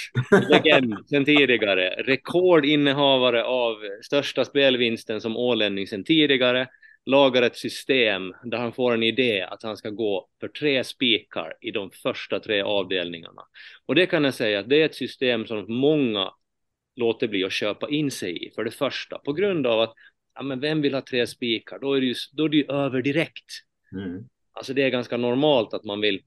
[0.48, 6.68] legend sen tidigare, rekordinnehavare av största spelvinsten som ålänning sen tidigare,
[7.04, 11.54] lagar ett system där han får en idé att han ska gå för tre spikar
[11.60, 13.42] i de första tre avdelningarna.
[13.86, 16.32] Och det kan jag säga att det är ett system som många
[16.96, 19.94] låter bli att köpa in sig i, för det första, på grund av att
[20.34, 21.78] ja, men vem vill ha tre spikar?
[21.78, 23.46] Då är det ju, då är det ju över direkt.
[23.92, 24.24] Mm.
[24.52, 26.22] Alltså det är ganska normalt att man vill,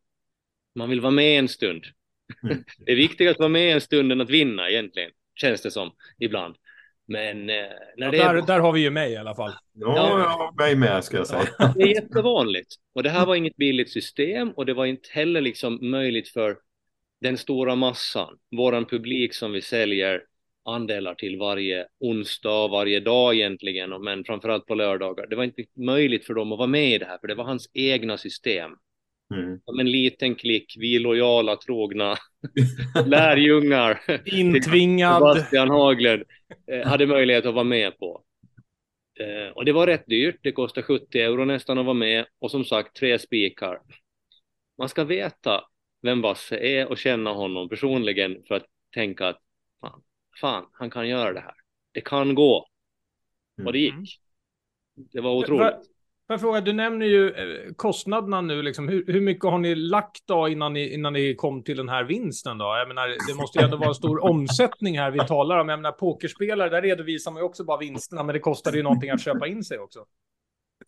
[0.76, 1.84] man vill vara med en stund.
[2.86, 5.92] Det är viktigare att vara med en stund än att vinna egentligen, känns det som
[6.20, 6.56] ibland.
[7.08, 7.56] Men eh,
[7.98, 8.41] när ja, det där, är...
[8.41, 9.52] där har vi ju mig i alla fall.
[9.74, 11.74] Ja, ja mig med ska jag säga.
[11.76, 12.76] Det är jättevanligt.
[12.96, 16.58] Och det här var inget billigt system och det var inte heller liksom möjligt för
[17.22, 20.22] den stora massan, våran publik som vi säljer
[20.65, 25.28] andelar till varje onsdag, varje dag egentligen, men framförallt på lördagar.
[25.28, 27.44] Det var inte möjligt för dem att vara med i det här, för det var
[27.44, 28.72] hans egna system.
[29.34, 29.60] Mm.
[29.66, 32.16] Som en liten klick, vi lojala, trogna
[33.06, 34.02] lärjungar.
[34.26, 35.20] Intvingad.
[35.20, 36.24] Sebastian Haglund
[36.72, 38.24] eh, hade möjlighet att vara med på.
[39.20, 42.52] Eh, och det var rätt dyrt, det kostar 70 euro nästan att vara med och
[42.52, 43.82] som sagt tre spikar.
[44.78, 45.64] Man ska veta
[46.02, 49.42] vem Basse är och känna honom personligen för att tänka att
[49.82, 50.02] fan,
[50.42, 51.56] fan han kan göra det här.
[51.92, 52.68] Det kan gå.
[53.66, 54.02] Och det mm.
[54.02, 54.20] gick.
[54.96, 55.95] Det var otroligt.
[56.28, 58.88] Får jag fråga, du nämner ju eh, kostnaderna nu, liksom.
[58.88, 62.04] hur, hur mycket har ni lagt då innan ni, innan ni kom till den här
[62.04, 62.66] vinsten då?
[62.66, 65.70] Jag menar, det måste ju ändå vara en stor omsättning här vi talar om.
[65.70, 69.10] Jag menar, pokerspelare, där redovisar man ju också bara vinsterna, men det kostar ju någonting
[69.10, 70.00] att köpa in sig också.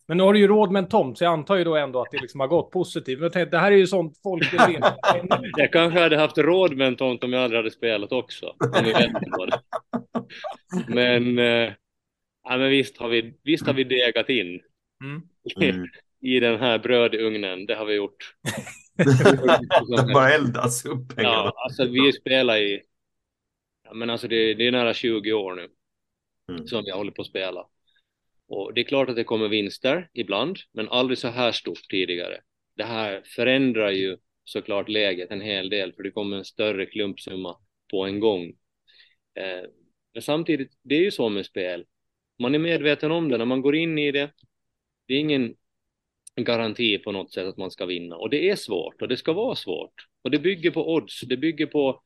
[0.08, 2.00] Men nu har du ju råd med en tomt, så jag antar ju då ändå
[2.00, 3.20] att det liksom har gått positivt.
[3.20, 4.94] Men tänkte, det här är ju sånt folk vill veta.
[5.56, 8.54] Jag kanske hade haft råd med en tomt om jag aldrig hade spelat också.
[10.88, 11.38] Men,
[12.48, 14.60] ja, men visst, har vi, visst har vi degat in
[15.04, 15.22] Mm.
[16.20, 18.34] I den här brödugnen, det har vi gjort.
[20.14, 21.34] Bara eldas upp pengarna.
[21.34, 22.82] Ja, alltså vi spelar i,
[23.84, 25.68] ja, men alltså det, det är nära 20 år nu
[26.52, 26.66] Mm.
[26.66, 27.66] som vi håller på att spela.
[28.48, 32.40] Och det är klart att det kommer vinster ibland, men aldrig så här stort tidigare.
[32.76, 37.56] Det här förändrar ju såklart läget en hel del, för det kommer en större klumpsumma
[37.90, 38.44] på en gång.
[39.34, 39.68] Eh,
[40.12, 41.86] men samtidigt, det är ju så med spel.
[42.38, 44.30] Man är medveten om det när man går in i det.
[45.08, 45.56] Det är ingen
[46.36, 48.16] garanti på något sätt att man ska vinna.
[48.16, 50.06] Och det är svårt och det ska vara svårt.
[50.22, 51.20] Och det bygger på odds.
[51.20, 52.02] Det bygger på,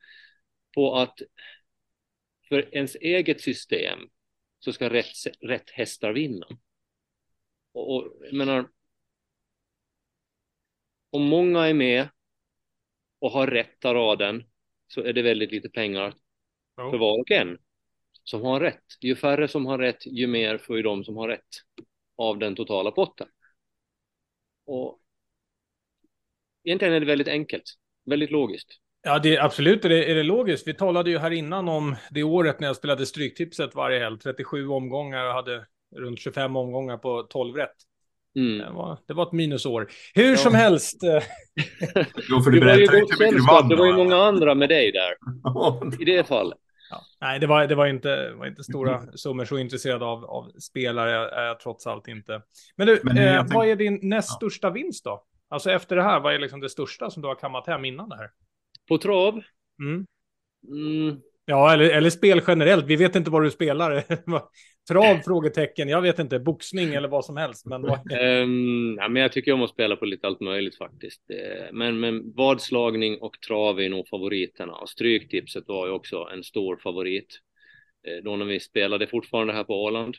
[0.75, 1.19] på att
[2.49, 3.99] för ens eget system
[4.59, 5.07] så ska rätt,
[5.41, 6.47] rätt hästar vinna.
[7.71, 8.69] Och, och jag menar,
[11.09, 12.09] om många är med
[13.19, 14.43] och har rätta raden
[14.87, 16.15] så är det väldigt lite pengar
[16.75, 17.57] för var och en
[18.23, 18.83] som har rätt.
[19.01, 21.49] Ju färre som har rätt, ju mer får ju de som har rätt
[22.17, 23.27] av den totala potten.
[24.65, 24.99] Och
[26.63, 27.63] egentligen är det väldigt enkelt,
[28.05, 28.67] väldigt logiskt.
[29.05, 30.67] Ja, det, absolut är det, är det logiskt.
[30.67, 34.17] Vi talade ju här innan om det året när jag spelade Stryktipset varje helg.
[34.19, 37.75] 37 omgångar och hade runt 25 omgångar på 12 rätt.
[38.35, 38.57] Mm.
[38.57, 39.87] Det var, det var ett minusår.
[40.13, 40.37] Hur Ja.
[40.37, 41.03] som helst.
[41.03, 41.09] eh,
[42.29, 43.69] Jo, för du Det var ju gott inte hur mycket du sällskap, vann.
[43.69, 45.13] det var ju många andra med dig där,
[46.01, 46.57] i det fallet.
[46.93, 47.01] Ja.
[47.27, 49.45] Nej, det var, det var inte, var inte stora summor.
[49.45, 52.41] Så intresserad av, av spelare är jag trots allt inte.
[52.75, 54.35] Men du, Men, eh, eh, vad är din näst Ja.
[54.35, 55.23] största vinst då?
[55.49, 58.09] Alltså efter det här, vad är liksom det största som du har kammat hem innan
[58.09, 58.29] det här?
[58.87, 59.41] På trav,
[59.79, 60.05] Mm.
[60.67, 62.85] mm, Ja, eller, eller spel generellt.
[62.85, 64.03] Vi vet inte vad du spelar.
[64.87, 65.17] Trav?
[65.25, 65.89] Frågetecken.
[65.89, 66.39] Jag vet inte.
[66.39, 67.65] Boxning eller vad som helst.
[67.65, 68.11] Men vad...
[68.11, 71.21] Ehm, ja, men jag tycker om att spela på lite allt möjligt faktiskt.
[71.29, 74.73] Eh, Men, men vadslagning och trav är nog favoriterna.
[74.73, 77.39] Och Stryktipset var ju också en stor favorit.
[78.07, 80.15] eh, Då när vi spelade fortfarande här på Åland.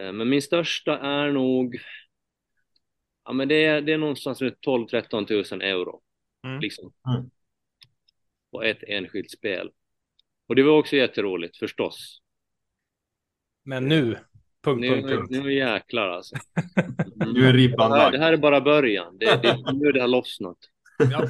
[0.00, 1.76] Eh, Men min största är nog...
[3.24, 6.00] Ja, men det är, det är någonstans runt 12-13 000 euro.
[6.46, 6.60] Mm.
[6.60, 6.92] Liksom.
[7.16, 7.30] Mm.
[8.50, 9.70] På ett enskilt spel.
[10.48, 12.20] Och det var också jätteroligt förstås.
[13.64, 14.16] Men nu.
[14.64, 15.30] Punkt, Nu, punkt, punkt.
[15.30, 16.36] nu jäklar alltså.
[17.34, 18.14] Nu är ribban Det här, lagd.
[18.14, 19.18] det här är bara början.
[19.18, 20.58] Det, det, nu det har lossnat.
[21.10, 21.28] Ja.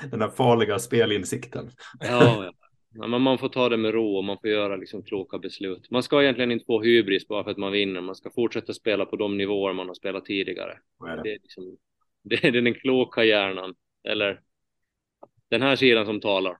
[0.10, 1.70] Den där farliga spelinsikten.
[2.00, 2.52] Ja,
[2.92, 3.06] ja.
[3.06, 5.90] men man får ta det med ro och man får göra liksom kloka beslut.
[5.90, 8.00] Man ska egentligen inte få hybris bara för att man vinner.
[8.00, 10.78] Man ska fortsätta spela på de nivåer man har spelat tidigare.
[11.06, 11.22] Är det?
[11.22, 11.76] Det är, liksom,
[12.22, 13.74] det är den kloka hjärnan,
[14.08, 14.40] eller
[15.50, 16.56] den här sidan som talar.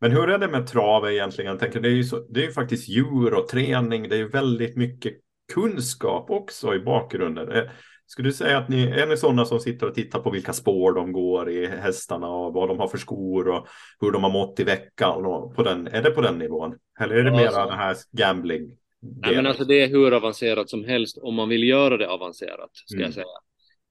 [0.00, 1.50] Men hur är det med trav egentligen?
[1.50, 4.08] Jag tänker, det, är ju så, det är ju faktiskt djur och träning.
[4.08, 5.14] Det är ju väldigt mycket
[5.54, 7.52] kunskap också i bakgrunden.
[7.52, 7.64] Eh,
[8.06, 10.92] Skulle du säga att ni är ni sådana som sitter och tittar på vilka spår
[10.92, 13.66] de går i hästarna och vad de har för skor och
[14.00, 15.26] hur de har mått i veckan?
[15.26, 16.74] Och på den, är det på den nivån?
[17.00, 18.70] Eller är det Ja, mer alltså- den här gambling?
[19.02, 22.70] Nej, men alltså det är hur avancerat som helst om man vill göra det avancerat,
[22.72, 23.04] ska Mm.
[23.04, 23.26] jag säga.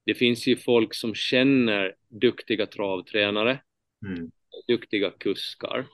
[0.05, 3.59] Det finns ju folk som känner duktiga travtränare,
[4.05, 4.31] Mm.
[4.67, 5.87] Duktiga kuskar.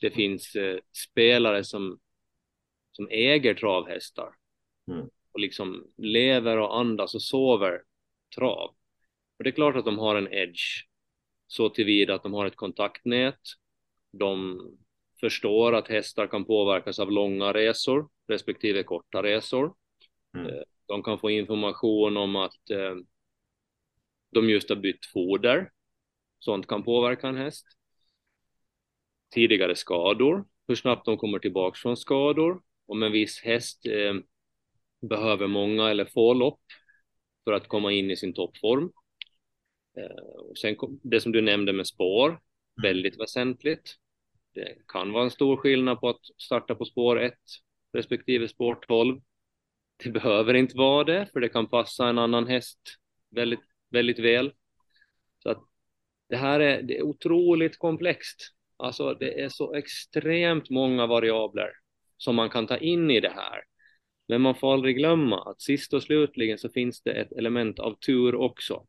[0.00, 0.78] Det finns eh,
[1.10, 1.98] spelare som,
[2.92, 4.34] som äger travhästar
[4.90, 5.06] Mm.
[5.32, 7.82] och liksom lever och andas och sover
[8.36, 8.74] trav.
[9.38, 10.84] Och det är klart att de har en edge
[11.46, 13.40] så tillvida att de har ett kontaktnät.
[14.12, 14.60] De
[15.20, 19.74] förstår att hästar kan påverkas av långa resor respektive korta resor.
[20.34, 20.46] Mm.
[20.46, 22.96] Eh, De kan få information om att eh,
[24.30, 25.70] de just har bytt foder.
[26.38, 27.66] Sånt kan påverka en häst.
[29.30, 32.62] Tidigare skador, hur snabbt de kommer tillbaka från skador.
[32.86, 34.14] Om en viss häst eh,
[35.08, 36.60] behöver många eller få lopp
[37.44, 38.90] för att komma in i sin toppform.
[39.98, 42.40] Eh, och sen kom, det som du nämnde med spår,
[42.82, 43.94] väldigt väsentligt.
[44.54, 47.34] Det kan vara en stor skillnad på att starta på spår 1
[47.92, 49.20] respektive spår 12.
[50.04, 52.78] Det behöver inte vara det, för det kan passa en annan häst
[53.30, 53.60] väldigt,
[53.90, 54.52] väldigt väl.
[55.42, 55.62] Så att
[56.28, 58.54] det här är, det är otroligt komplext.
[58.78, 61.70] Alltså det är så extremt många variabler
[62.16, 63.62] som man kan ta in i det här.
[64.28, 67.94] Men man får aldrig glömma att sist och slutligen så finns det ett element av
[67.94, 68.86] tur också.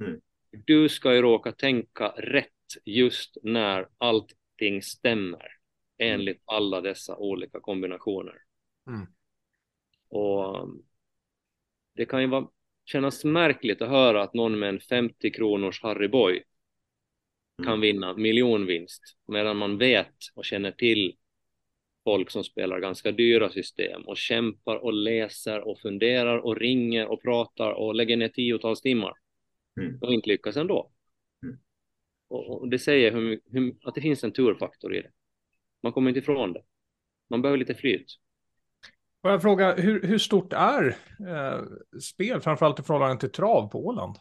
[0.00, 0.20] Mm.
[0.50, 2.48] Du ska ju råka tänka rätt
[2.84, 5.46] just när allting stämmer
[5.98, 8.36] enligt alla dessa olika kombinationer.
[8.86, 9.06] Mm.
[10.08, 10.82] Och um,
[11.94, 12.48] det kan ju vara,
[12.84, 16.44] kännas märkligt att höra att någon med en 50 kronors Harry Boy
[17.64, 17.80] kan Mm.
[17.80, 21.16] vinna miljonvinst medan man vet och känner till
[22.04, 27.22] folk som spelar ganska dyra system och kämpar och läser och funderar och ringer och
[27.22, 29.12] pratar och lägger ner tiotals timmar
[29.80, 29.98] Mm.
[30.00, 30.90] och inte lyckas ändå.
[31.42, 31.58] Mm.
[32.28, 35.10] Och, och det säger hur, hur, att det finns en turfaktor i det.
[35.82, 36.62] Man kommer inte ifrån det.
[37.30, 38.06] Man behöver lite flyt.
[39.22, 40.96] Får jag fråga, hur, hur stort är
[41.28, 41.62] eh,
[42.00, 44.16] spel, framförallt i förhållande till trav på Åland?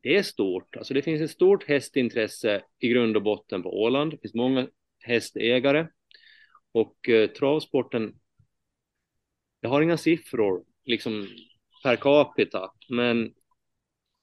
[0.00, 0.76] Det är stort.
[0.76, 4.10] Alltså det finns ett stort hästintresse i grund och botten på Åland.
[4.10, 5.88] Det finns många hästägare
[6.72, 8.14] och eh, travsporten.
[9.60, 11.28] Jag har inga siffror liksom
[11.82, 13.34] per capita, men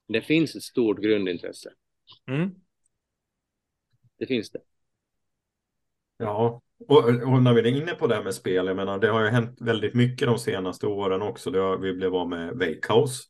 [0.07, 1.73] det finns ett stort grundintresse.
[2.27, 2.55] Mm.
[4.17, 4.59] Det finns det.
[6.17, 9.07] Ja, och, och, när vi är inne på det här med spel, jag menar det
[9.07, 11.51] har ju hänt väldigt mycket de senaste åren också.
[11.51, 13.23] Det har, vi blev av med Wakehouse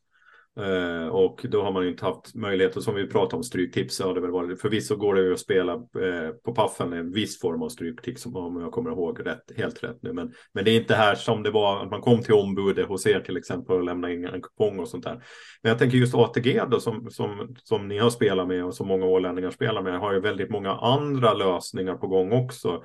[0.59, 4.13] Eh, och då har man inte haft möjlighet, och som vi pratade om stryktips, har
[4.13, 7.61] det väl varit, förvisso går det ju att spela eh, på paffen en viss form
[7.61, 10.13] av stryktips om jag kommer ihåg rätt, helt rätt nu.
[10.13, 12.87] Men, men det är inte här som det var, att man kom till ombudet eh,
[12.87, 15.23] hos er till exempel och lämnade in en kupong och sånt där.
[15.61, 18.87] Men jag tänker just ATG då som, som, som ni har spelat med och som
[18.87, 22.83] många ålänningar spelar med har ju väldigt många andra lösningar på gång också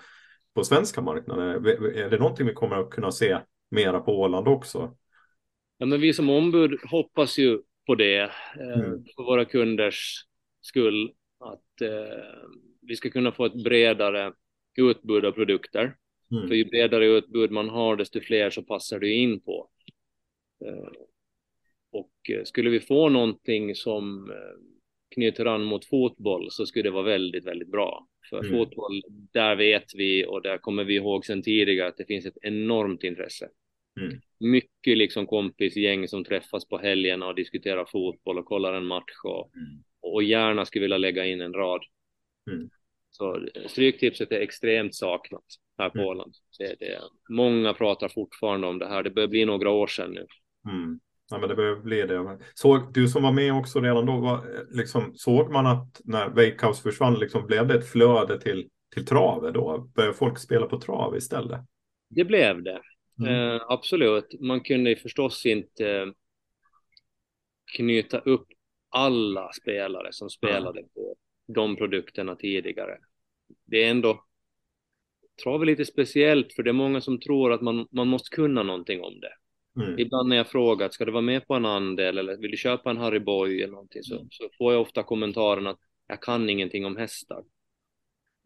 [0.54, 1.48] på svenska marknaden.
[1.48, 3.38] Eh, är det någonting vi kommer att kunna se
[3.70, 4.94] mera på Åland också?
[5.80, 8.20] Ja, men vi som ombud hoppas ju på det
[8.60, 9.04] eh, mm.
[9.16, 10.24] för våra kunders
[10.60, 12.24] skull att eh,
[12.80, 14.32] vi ska kunna få ett bredare
[14.78, 15.96] utbud av produkter.
[16.32, 16.48] Mm.
[16.48, 19.70] För ju bredare utbud man har, desto fler så passar det in på.
[20.64, 20.92] Eh,
[21.92, 24.58] och eh, skulle vi få någonting som eh,
[25.14, 28.06] knyter an mot fotboll så skulle det vara väldigt, väldigt bra.
[28.30, 28.50] För mm.
[28.50, 32.38] fotboll, där vet vi och där kommer vi ihåg sedan tidigare att det finns ett
[32.42, 33.48] enormt intresse.
[34.00, 34.20] Mm.
[34.40, 39.50] Mycket liksom kompisgäng som träffas på helgerna och diskuterar fotboll och kollar en match och,
[39.54, 39.82] mm.
[40.00, 41.80] och gärna skulle vilja lägga in en rad.
[42.50, 42.70] Mm.
[43.10, 45.44] Så Stryktipset är extremt saknat
[45.78, 46.08] här på mm.
[46.08, 46.34] Åland.
[46.58, 49.02] Det, det, många pratar fortfarande om det här.
[49.02, 50.26] Det börjar bli några år sedan nu.
[50.70, 51.00] Mm.
[51.30, 52.38] Ja, men det börjar bli det.
[52.54, 56.82] Såg, du som var med också redan då, var, liksom, såg man att när Wakehouse
[56.82, 59.90] försvann, liksom, blev det ett flöde till, till travet då?
[59.94, 61.60] Började folk spela på trav istället?
[62.08, 62.80] Det blev det.
[63.20, 63.54] Mm.
[63.54, 66.06] Eh, absolut, man kunde förstås inte eh,
[67.76, 68.46] knyta upp
[68.88, 71.16] alla spelare som spelade på
[71.54, 72.98] de produkterna tidigare.
[73.66, 74.24] Det är ändå
[75.42, 78.62] trav är lite speciellt för det är många som tror att man, man måste kunna
[78.62, 79.32] någonting om det.
[79.82, 79.98] Mm.
[79.98, 82.90] Ibland när jag frågar, ska du vara med på en andel eller vill du köpa
[82.90, 84.28] en Harry Boy eller någonting så, mm.
[84.30, 87.44] så får jag ofta kommentaren att jag kan ingenting om hästar.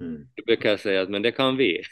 [0.00, 0.28] Mm.
[0.34, 1.82] Då brukar jag säga att men det kan vi.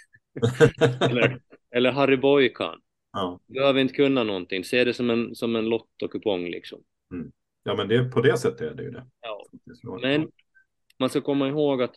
[1.01, 1.41] eller,
[1.75, 2.81] eller Harry Boy kan.
[3.13, 3.41] Ja.
[3.47, 6.83] Behöver inte kunna någonting, se det som en, som en lottokupong liksom.
[7.13, 7.33] Mm.
[7.63, 9.07] Ja, men det, på det sättet är det ju det.
[9.21, 9.47] Ja.
[10.03, 10.31] Men
[10.99, 11.95] man ska komma ihåg att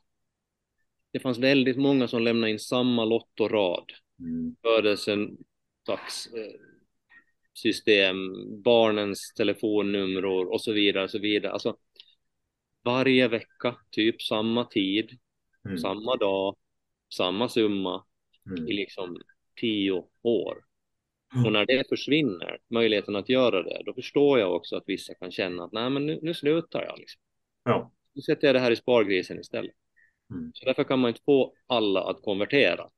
[1.12, 3.92] det fanns väldigt många som lämnade in samma lottorad.
[4.20, 4.56] Mm.
[4.62, 5.38] Födelsen,
[5.90, 5.96] eh,
[7.54, 8.18] system,
[8.64, 11.52] barnens telefonnummer och så vidare, så vidare.
[11.54, 11.78] Alltså,
[12.84, 15.20] varje vecka, typ samma tid,
[15.66, 15.78] mm.
[15.78, 16.56] samma dag,
[17.14, 18.06] samma summa
[18.50, 18.68] mm.
[18.68, 19.18] i liksom
[19.56, 20.58] tio år.
[21.46, 25.32] Och när det försvinner, möjligheten att göra det, då förstår jag också att vissa kan
[25.32, 27.00] känna att nej, men nu, nu slutar jag.
[27.00, 27.22] Liksom.
[27.63, 27.91] Ja.
[28.13, 29.76] Nu sätter jag det här i spargrisen istället.
[30.34, 30.52] Mm.
[30.54, 32.89] Så därför kan man inte få alla att konvertera.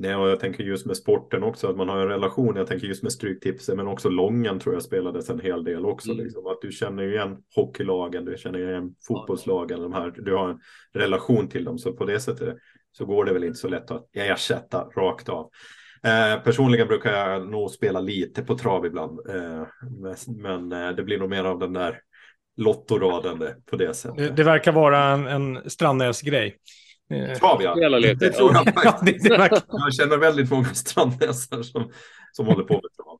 [0.00, 2.56] Nej, och jag tänker just med sporten också, att man har en relation.
[2.56, 6.12] Jag tänker just med Stryktipset, men också Lången tror jag spelades en hel del också.
[6.12, 6.24] Mm.
[6.24, 6.46] Liksom.
[6.46, 10.60] Att du känner igen hockeylagen, du känner igen fotbollslagen, de här, du har en
[10.92, 11.78] relation till dem.
[11.78, 12.56] Så på det sättet
[12.92, 15.50] så går det väl inte så lätt att ersätta rakt av.
[16.02, 19.20] Eh, personligen brukar jag nog spela lite på trav ibland.
[19.28, 19.66] Eh,
[20.42, 22.00] men eh, det blir nog mer av den där
[22.56, 24.16] lottoraden på det sättet.
[24.16, 26.56] Det, det verkar vara en, en Strandnäs-grej.
[27.10, 27.74] Eh, trav ja,
[28.14, 29.26] det tror jag faktiskt.
[29.28, 31.90] jag känner väldigt många Strandnäsar som,
[32.32, 33.18] som håller på med trav.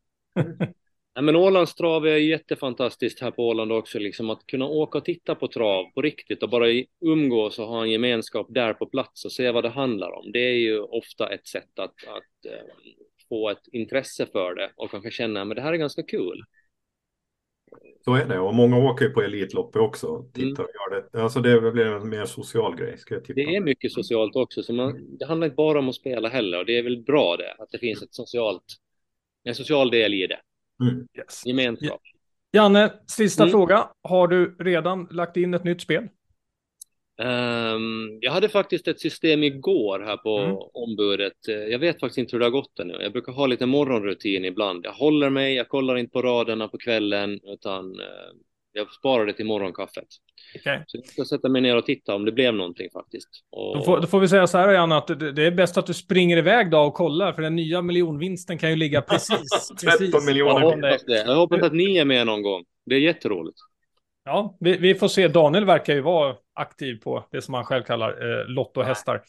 [1.18, 5.04] Nej, men Ålands trav är jättefantastiskt här på Åland också, liksom att kunna åka och
[5.04, 6.66] titta på trav på riktigt och bara
[7.00, 10.32] umgås och ha en gemenskap där på plats och se vad det handlar om.
[10.32, 12.72] Det är ju ofta ett sätt att, att uh,
[13.28, 16.42] få ett intresse för det och kanske känna att det här är ganska kul.
[18.04, 20.24] Så är det och många åker ju på Elitloppet också.
[20.34, 21.22] Tittar och gör det.
[21.22, 22.98] Alltså det blir en mer social grej.
[22.98, 23.40] Ska jag tippa.
[23.40, 26.58] Det är mycket socialt också, så man, det handlar inte bara om att spela heller
[26.58, 28.64] och det är väl bra det, att det finns ett socialt,
[29.44, 30.40] en social del i det.
[30.82, 31.06] Mm.
[31.18, 31.42] Yes.
[31.46, 32.00] Gemenskap.
[32.52, 33.50] Janne, sista mm.
[33.50, 33.88] fråga.
[34.02, 36.08] Har du redan lagt in ett nytt spel?
[37.22, 40.56] Um, jag hade faktiskt ett system igår här på mm.
[40.74, 41.36] ombudet.
[41.46, 42.98] Jag vet faktiskt inte hur det har gått ännu.
[43.00, 44.86] Jag brukar ha lite morgonrutin ibland.
[44.86, 48.32] Jag håller mig, jag kollar inte på raderna på kvällen, utan uh,
[48.72, 50.04] jag sparar det till morgonkaffet.
[50.54, 50.78] Okay.
[50.86, 53.28] Så jag ska sätta mig ner och titta om det blev någonting faktiskt.
[53.50, 53.76] Och...
[53.76, 55.86] Då, får, då får vi säga så här Janne, att det, det, är bäst att
[55.86, 59.72] du springer iväg då och kollar, för den nya miljonvinsten kan ju ligga precis...
[59.80, 60.60] 13 miljoner.
[60.60, 61.24] Jag hoppas, det.
[61.26, 62.64] jag hoppas att ni är med någon gång.
[62.86, 63.58] Det är jätteroligt.
[64.24, 65.28] Ja, vi, vi, får se.
[65.28, 69.22] Daniel verkar ju vara aktiv på det som han själv kallar eh, lottohästar.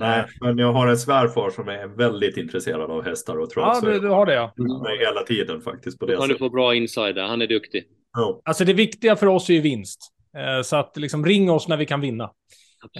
[0.00, 3.80] Nej, men jag har en svärfar som är väldigt intresserad av hästar och trav.
[3.82, 4.52] Ja, du, du har det ja.
[4.56, 5.98] Med hela tiden faktiskt.
[5.98, 7.84] På det kan du få bra insider, han är duktig.
[8.12, 8.40] Ja.
[8.44, 10.00] Alltså det viktiga för oss är ju vinst.
[10.36, 12.30] Eh, så att liksom ring oss när vi kan vinna.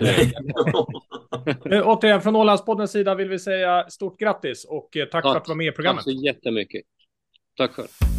[0.01, 5.33] Eh, återigen, från Ålandspoddens sida vill vi säga stort grattis och eh, tack, Tack.
[5.33, 6.05] för att du var med i Tack programmet.
[6.05, 6.83] så jättemycket.
[7.57, 8.14] Tack själv.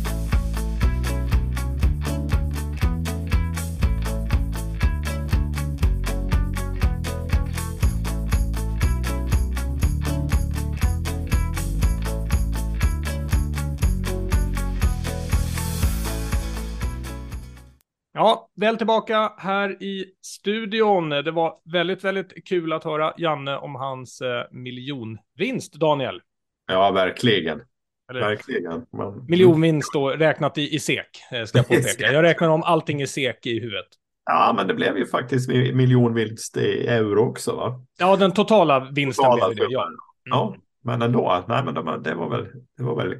[18.17, 21.09] Ja, väl tillbaka här i studion.
[21.09, 26.21] Det var väldigt, väldigt kul att höra Janne om hans eh, miljonvinst, Daniel.
[26.67, 27.61] Ja, verkligen.
[28.09, 28.85] Eller, Verkligen.
[28.91, 32.11] Men, miljonvinst då, räknat i, i SEK, eh, ska jag påpeka.
[32.11, 33.87] Jag räknar om allting i SEK i huvudet.
[34.25, 37.81] Ja, men det blev ju faktiskt mi- miljonvinst i euro också, va?
[37.99, 39.81] Ja, den totala vinsten Totala blev det, ja.
[39.81, 39.97] summan.
[40.23, 41.43] Ja, men ändå.
[41.47, 42.47] Nej, men de, det var väl,
[42.77, 43.17] det var väl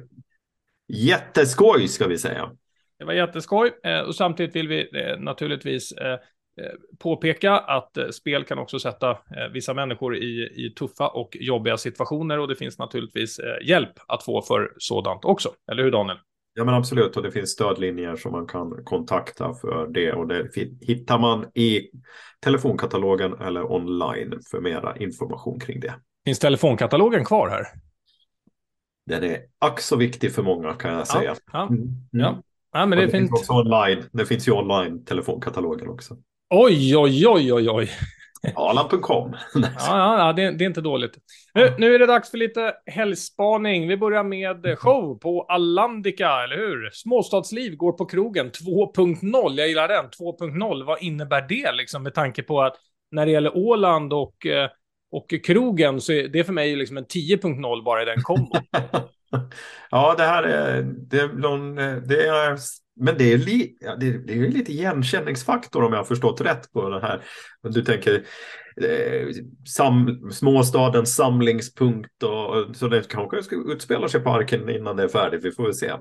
[0.88, 2.50] jätteskoj, ska vi säga.
[2.98, 6.18] Det var jätteskoj eh, och samtidigt vill vi eh, naturligtvis eh,
[6.98, 9.18] påpeka att spel kan också sätta
[9.52, 14.42] vissa människor i, i tuffa och jobbiga situationer och det finns naturligtvis hjälp att få
[14.42, 15.48] för sådant också.
[15.70, 16.18] Eller hur Daniel?
[16.54, 17.16] Ja, men absolut.
[17.16, 20.12] Och det finns stödlinjer som man kan kontakta för det.
[20.12, 20.48] Och det
[20.80, 21.90] hittar man i
[22.40, 25.94] telefonkatalogen eller online för mera information kring det.
[26.24, 27.66] Finns telefonkatalogen kvar här?
[29.06, 31.36] Den är ack så viktig för många kan jag säga.
[31.52, 31.88] Ja, Mm.
[32.10, 32.42] ja.
[32.78, 34.04] Ja men det, det finns också online.
[34.12, 36.16] Det finns ju online telefonkatalogen också.
[36.54, 37.90] Oj, oj, oj, oj, oj.
[38.54, 39.34] Arlan.com.
[39.54, 41.18] Ja, ja, ja det, det är inte dåligt.
[41.54, 43.88] Nu, nu är det dags för lite helgspaning.
[43.88, 46.90] Vi börjar med show på Allandica, eller hur?
[46.92, 49.58] Småstadsliv går på krogen 2.0.
[49.58, 50.04] Jag gillar den.
[50.04, 50.84] 2.0.
[50.84, 52.76] Vad innebär det liksom med tanke på att
[53.10, 54.68] när det gäller Åland och, eh,
[55.10, 58.62] och krogen så är det för mig liksom en 10.0 bara i den kombon.
[59.90, 62.58] ja, det här är, det är, någon, det är
[63.00, 66.72] men det är, li, det, är, det är lite igenkänningsfaktor om jag har förstått rätt
[66.72, 67.22] på det här.
[67.62, 68.14] Du tänker
[68.82, 69.28] eh,
[69.68, 75.44] sam, småstadens samlingspunkt och så det kanske utspelar sig på Arken innan det är färdigt.
[75.44, 75.92] Vi får väl se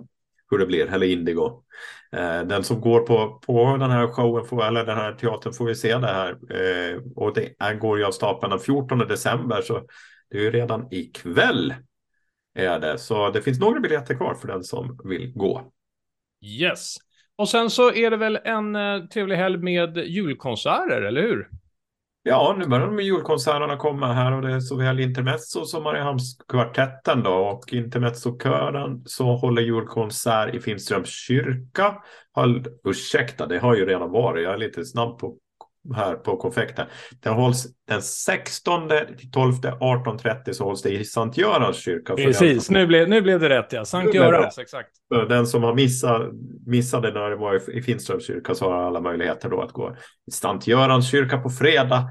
[0.52, 1.64] hur det blir, eller Indigo.
[2.12, 5.70] Eh, den som går på, på den här showen, får, eller den här teatern får
[5.70, 6.32] ju se det här.
[6.32, 9.82] Eh, och det går ju av stapeln den 14 december, så
[10.30, 11.74] det är ju redan ikväll.
[12.56, 12.98] Är det.
[12.98, 15.72] Så det finns några biljetter kvar för den som vill gå.
[16.42, 16.96] Yes.
[17.36, 21.50] Och sen så är det väl en eh, trevlig helg med julkonserter, eller hur?
[22.24, 27.24] Ja, nu börjar de med julkonserterna komma här och det är såväl Intermezzo som Mariehamnskvartetten
[27.24, 31.96] då och Intermezzo-kören så håller julkonsert i Finströms kyrka.
[32.34, 35.38] Håll, ursäkta, det har ju redan varit, jag är lite snabb på
[35.96, 36.88] här på konfekten.
[37.24, 42.16] Den hålls den 16 till 12, 18.30 så hålls det i Sankt Görans kyrka.
[42.16, 43.86] Precis, nu, blev, nu blev det rätt ja.
[43.86, 44.90] Sankt det Görans, exakt.
[45.30, 46.22] den som har missat,
[46.66, 49.96] missade när det var i, Finströms kyrka så har alla möjligheter då att gå
[50.28, 52.10] i Sankt Görans kyrka på fredag.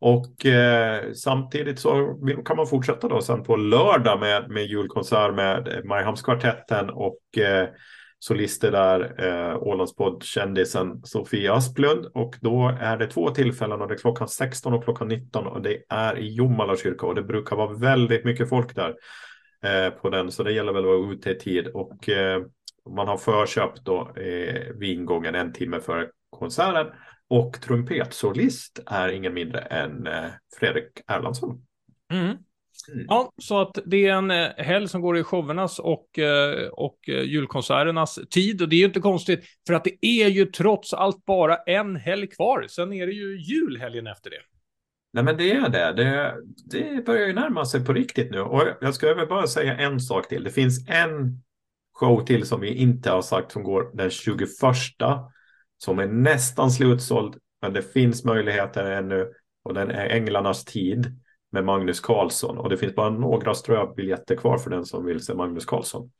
[0.00, 5.82] Och eh, samtidigt så kan man fortsätta då sen på lördag med, med julkonsert med
[5.84, 7.68] Mariehamnskvartetten och eh,
[8.22, 12.06] solister där, eh, Ålandspodd-kändisen Sofia Asplund.
[12.14, 15.62] Och då är det två tillfällen och det är klockan 16 och klockan 19 och
[15.62, 18.94] det är i Jomala kyrka och det brukar vara väldigt mycket folk där
[19.64, 20.30] eh, på den.
[20.30, 22.42] Så det gäller väl att vara ute i tid och eh,
[22.90, 26.86] man har förköpt då eh, vid ingången en timme före konserten.
[27.28, 31.62] Och trumpetsolist är ingen mindre än eh, Fredrik Erlandsson.
[32.12, 32.36] Mm.
[32.92, 33.06] Mm.
[33.08, 37.08] Ja, så att det är en eh, helg som går i showernas och, eh, och
[37.08, 38.62] eh, julkonserternas tid.
[38.62, 41.96] Och det är ju inte konstigt, för att det är ju trots allt bara en
[41.96, 42.66] helg kvar.
[42.68, 44.40] Sen är det ju julhelgen efter det.
[45.12, 45.92] Nej men det är det.
[45.92, 46.34] det.
[46.70, 48.40] Det börjar ju närma sig på riktigt nu.
[48.40, 50.44] Och jag ska väl bara säga en sak till.
[50.44, 51.42] Det finns en
[51.92, 54.48] show till som vi inte har sagt som går den 21.
[55.78, 57.36] Som är nästan slutsåld.
[57.62, 59.32] Men det finns möjligheter ännu.
[59.64, 61.20] Och den är Änglarnas tid
[61.52, 62.58] med Magnus Carlsson.
[62.58, 66.10] Och det finns bara några ströbiljetter kvar för den som vill se Magnus Carlsson.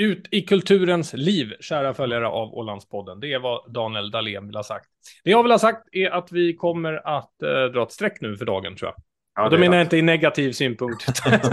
[0.00, 3.20] Ut i kulturens liv, kära följare av Ålandspodden.
[3.20, 4.86] Det är vad Daniel Dahlén vill ha sagt.
[5.24, 8.36] Det jag vill ha sagt är att vi kommer att eh, dra ett streck nu
[8.36, 8.94] för dagen, tror jag.
[9.34, 11.52] Ja, och då menar jag inte i negativ synpunkt, utan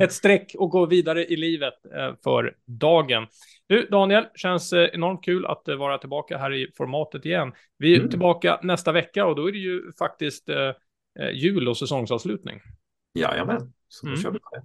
[0.00, 3.26] ett streck och gå vidare i livet eh, för dagen.
[3.66, 7.52] Du, Daniel, känns eh, enormt kul att eh, vara tillbaka här i formatet igen.
[7.78, 8.10] Vi är Mm.
[8.10, 10.70] tillbaka nästa vecka och då är det ju faktiskt eh,
[11.32, 12.60] jul och säsongsavslutning.
[13.14, 14.22] Jajamän, så då Mm.
[14.22, 14.62] kör vi det.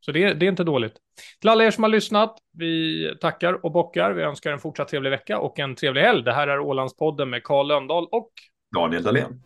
[0.00, 0.94] Så det, det är inte dåligt.
[1.40, 4.12] Till alla er som har lyssnat, vi tackar och bockar.
[4.12, 6.22] Vi önskar en fortsatt trevlig vecka och en trevlig helg.
[6.22, 8.30] Det här är Ålandspodden med Karl Lönndahl och
[8.76, 9.42] Daniel Dahlén.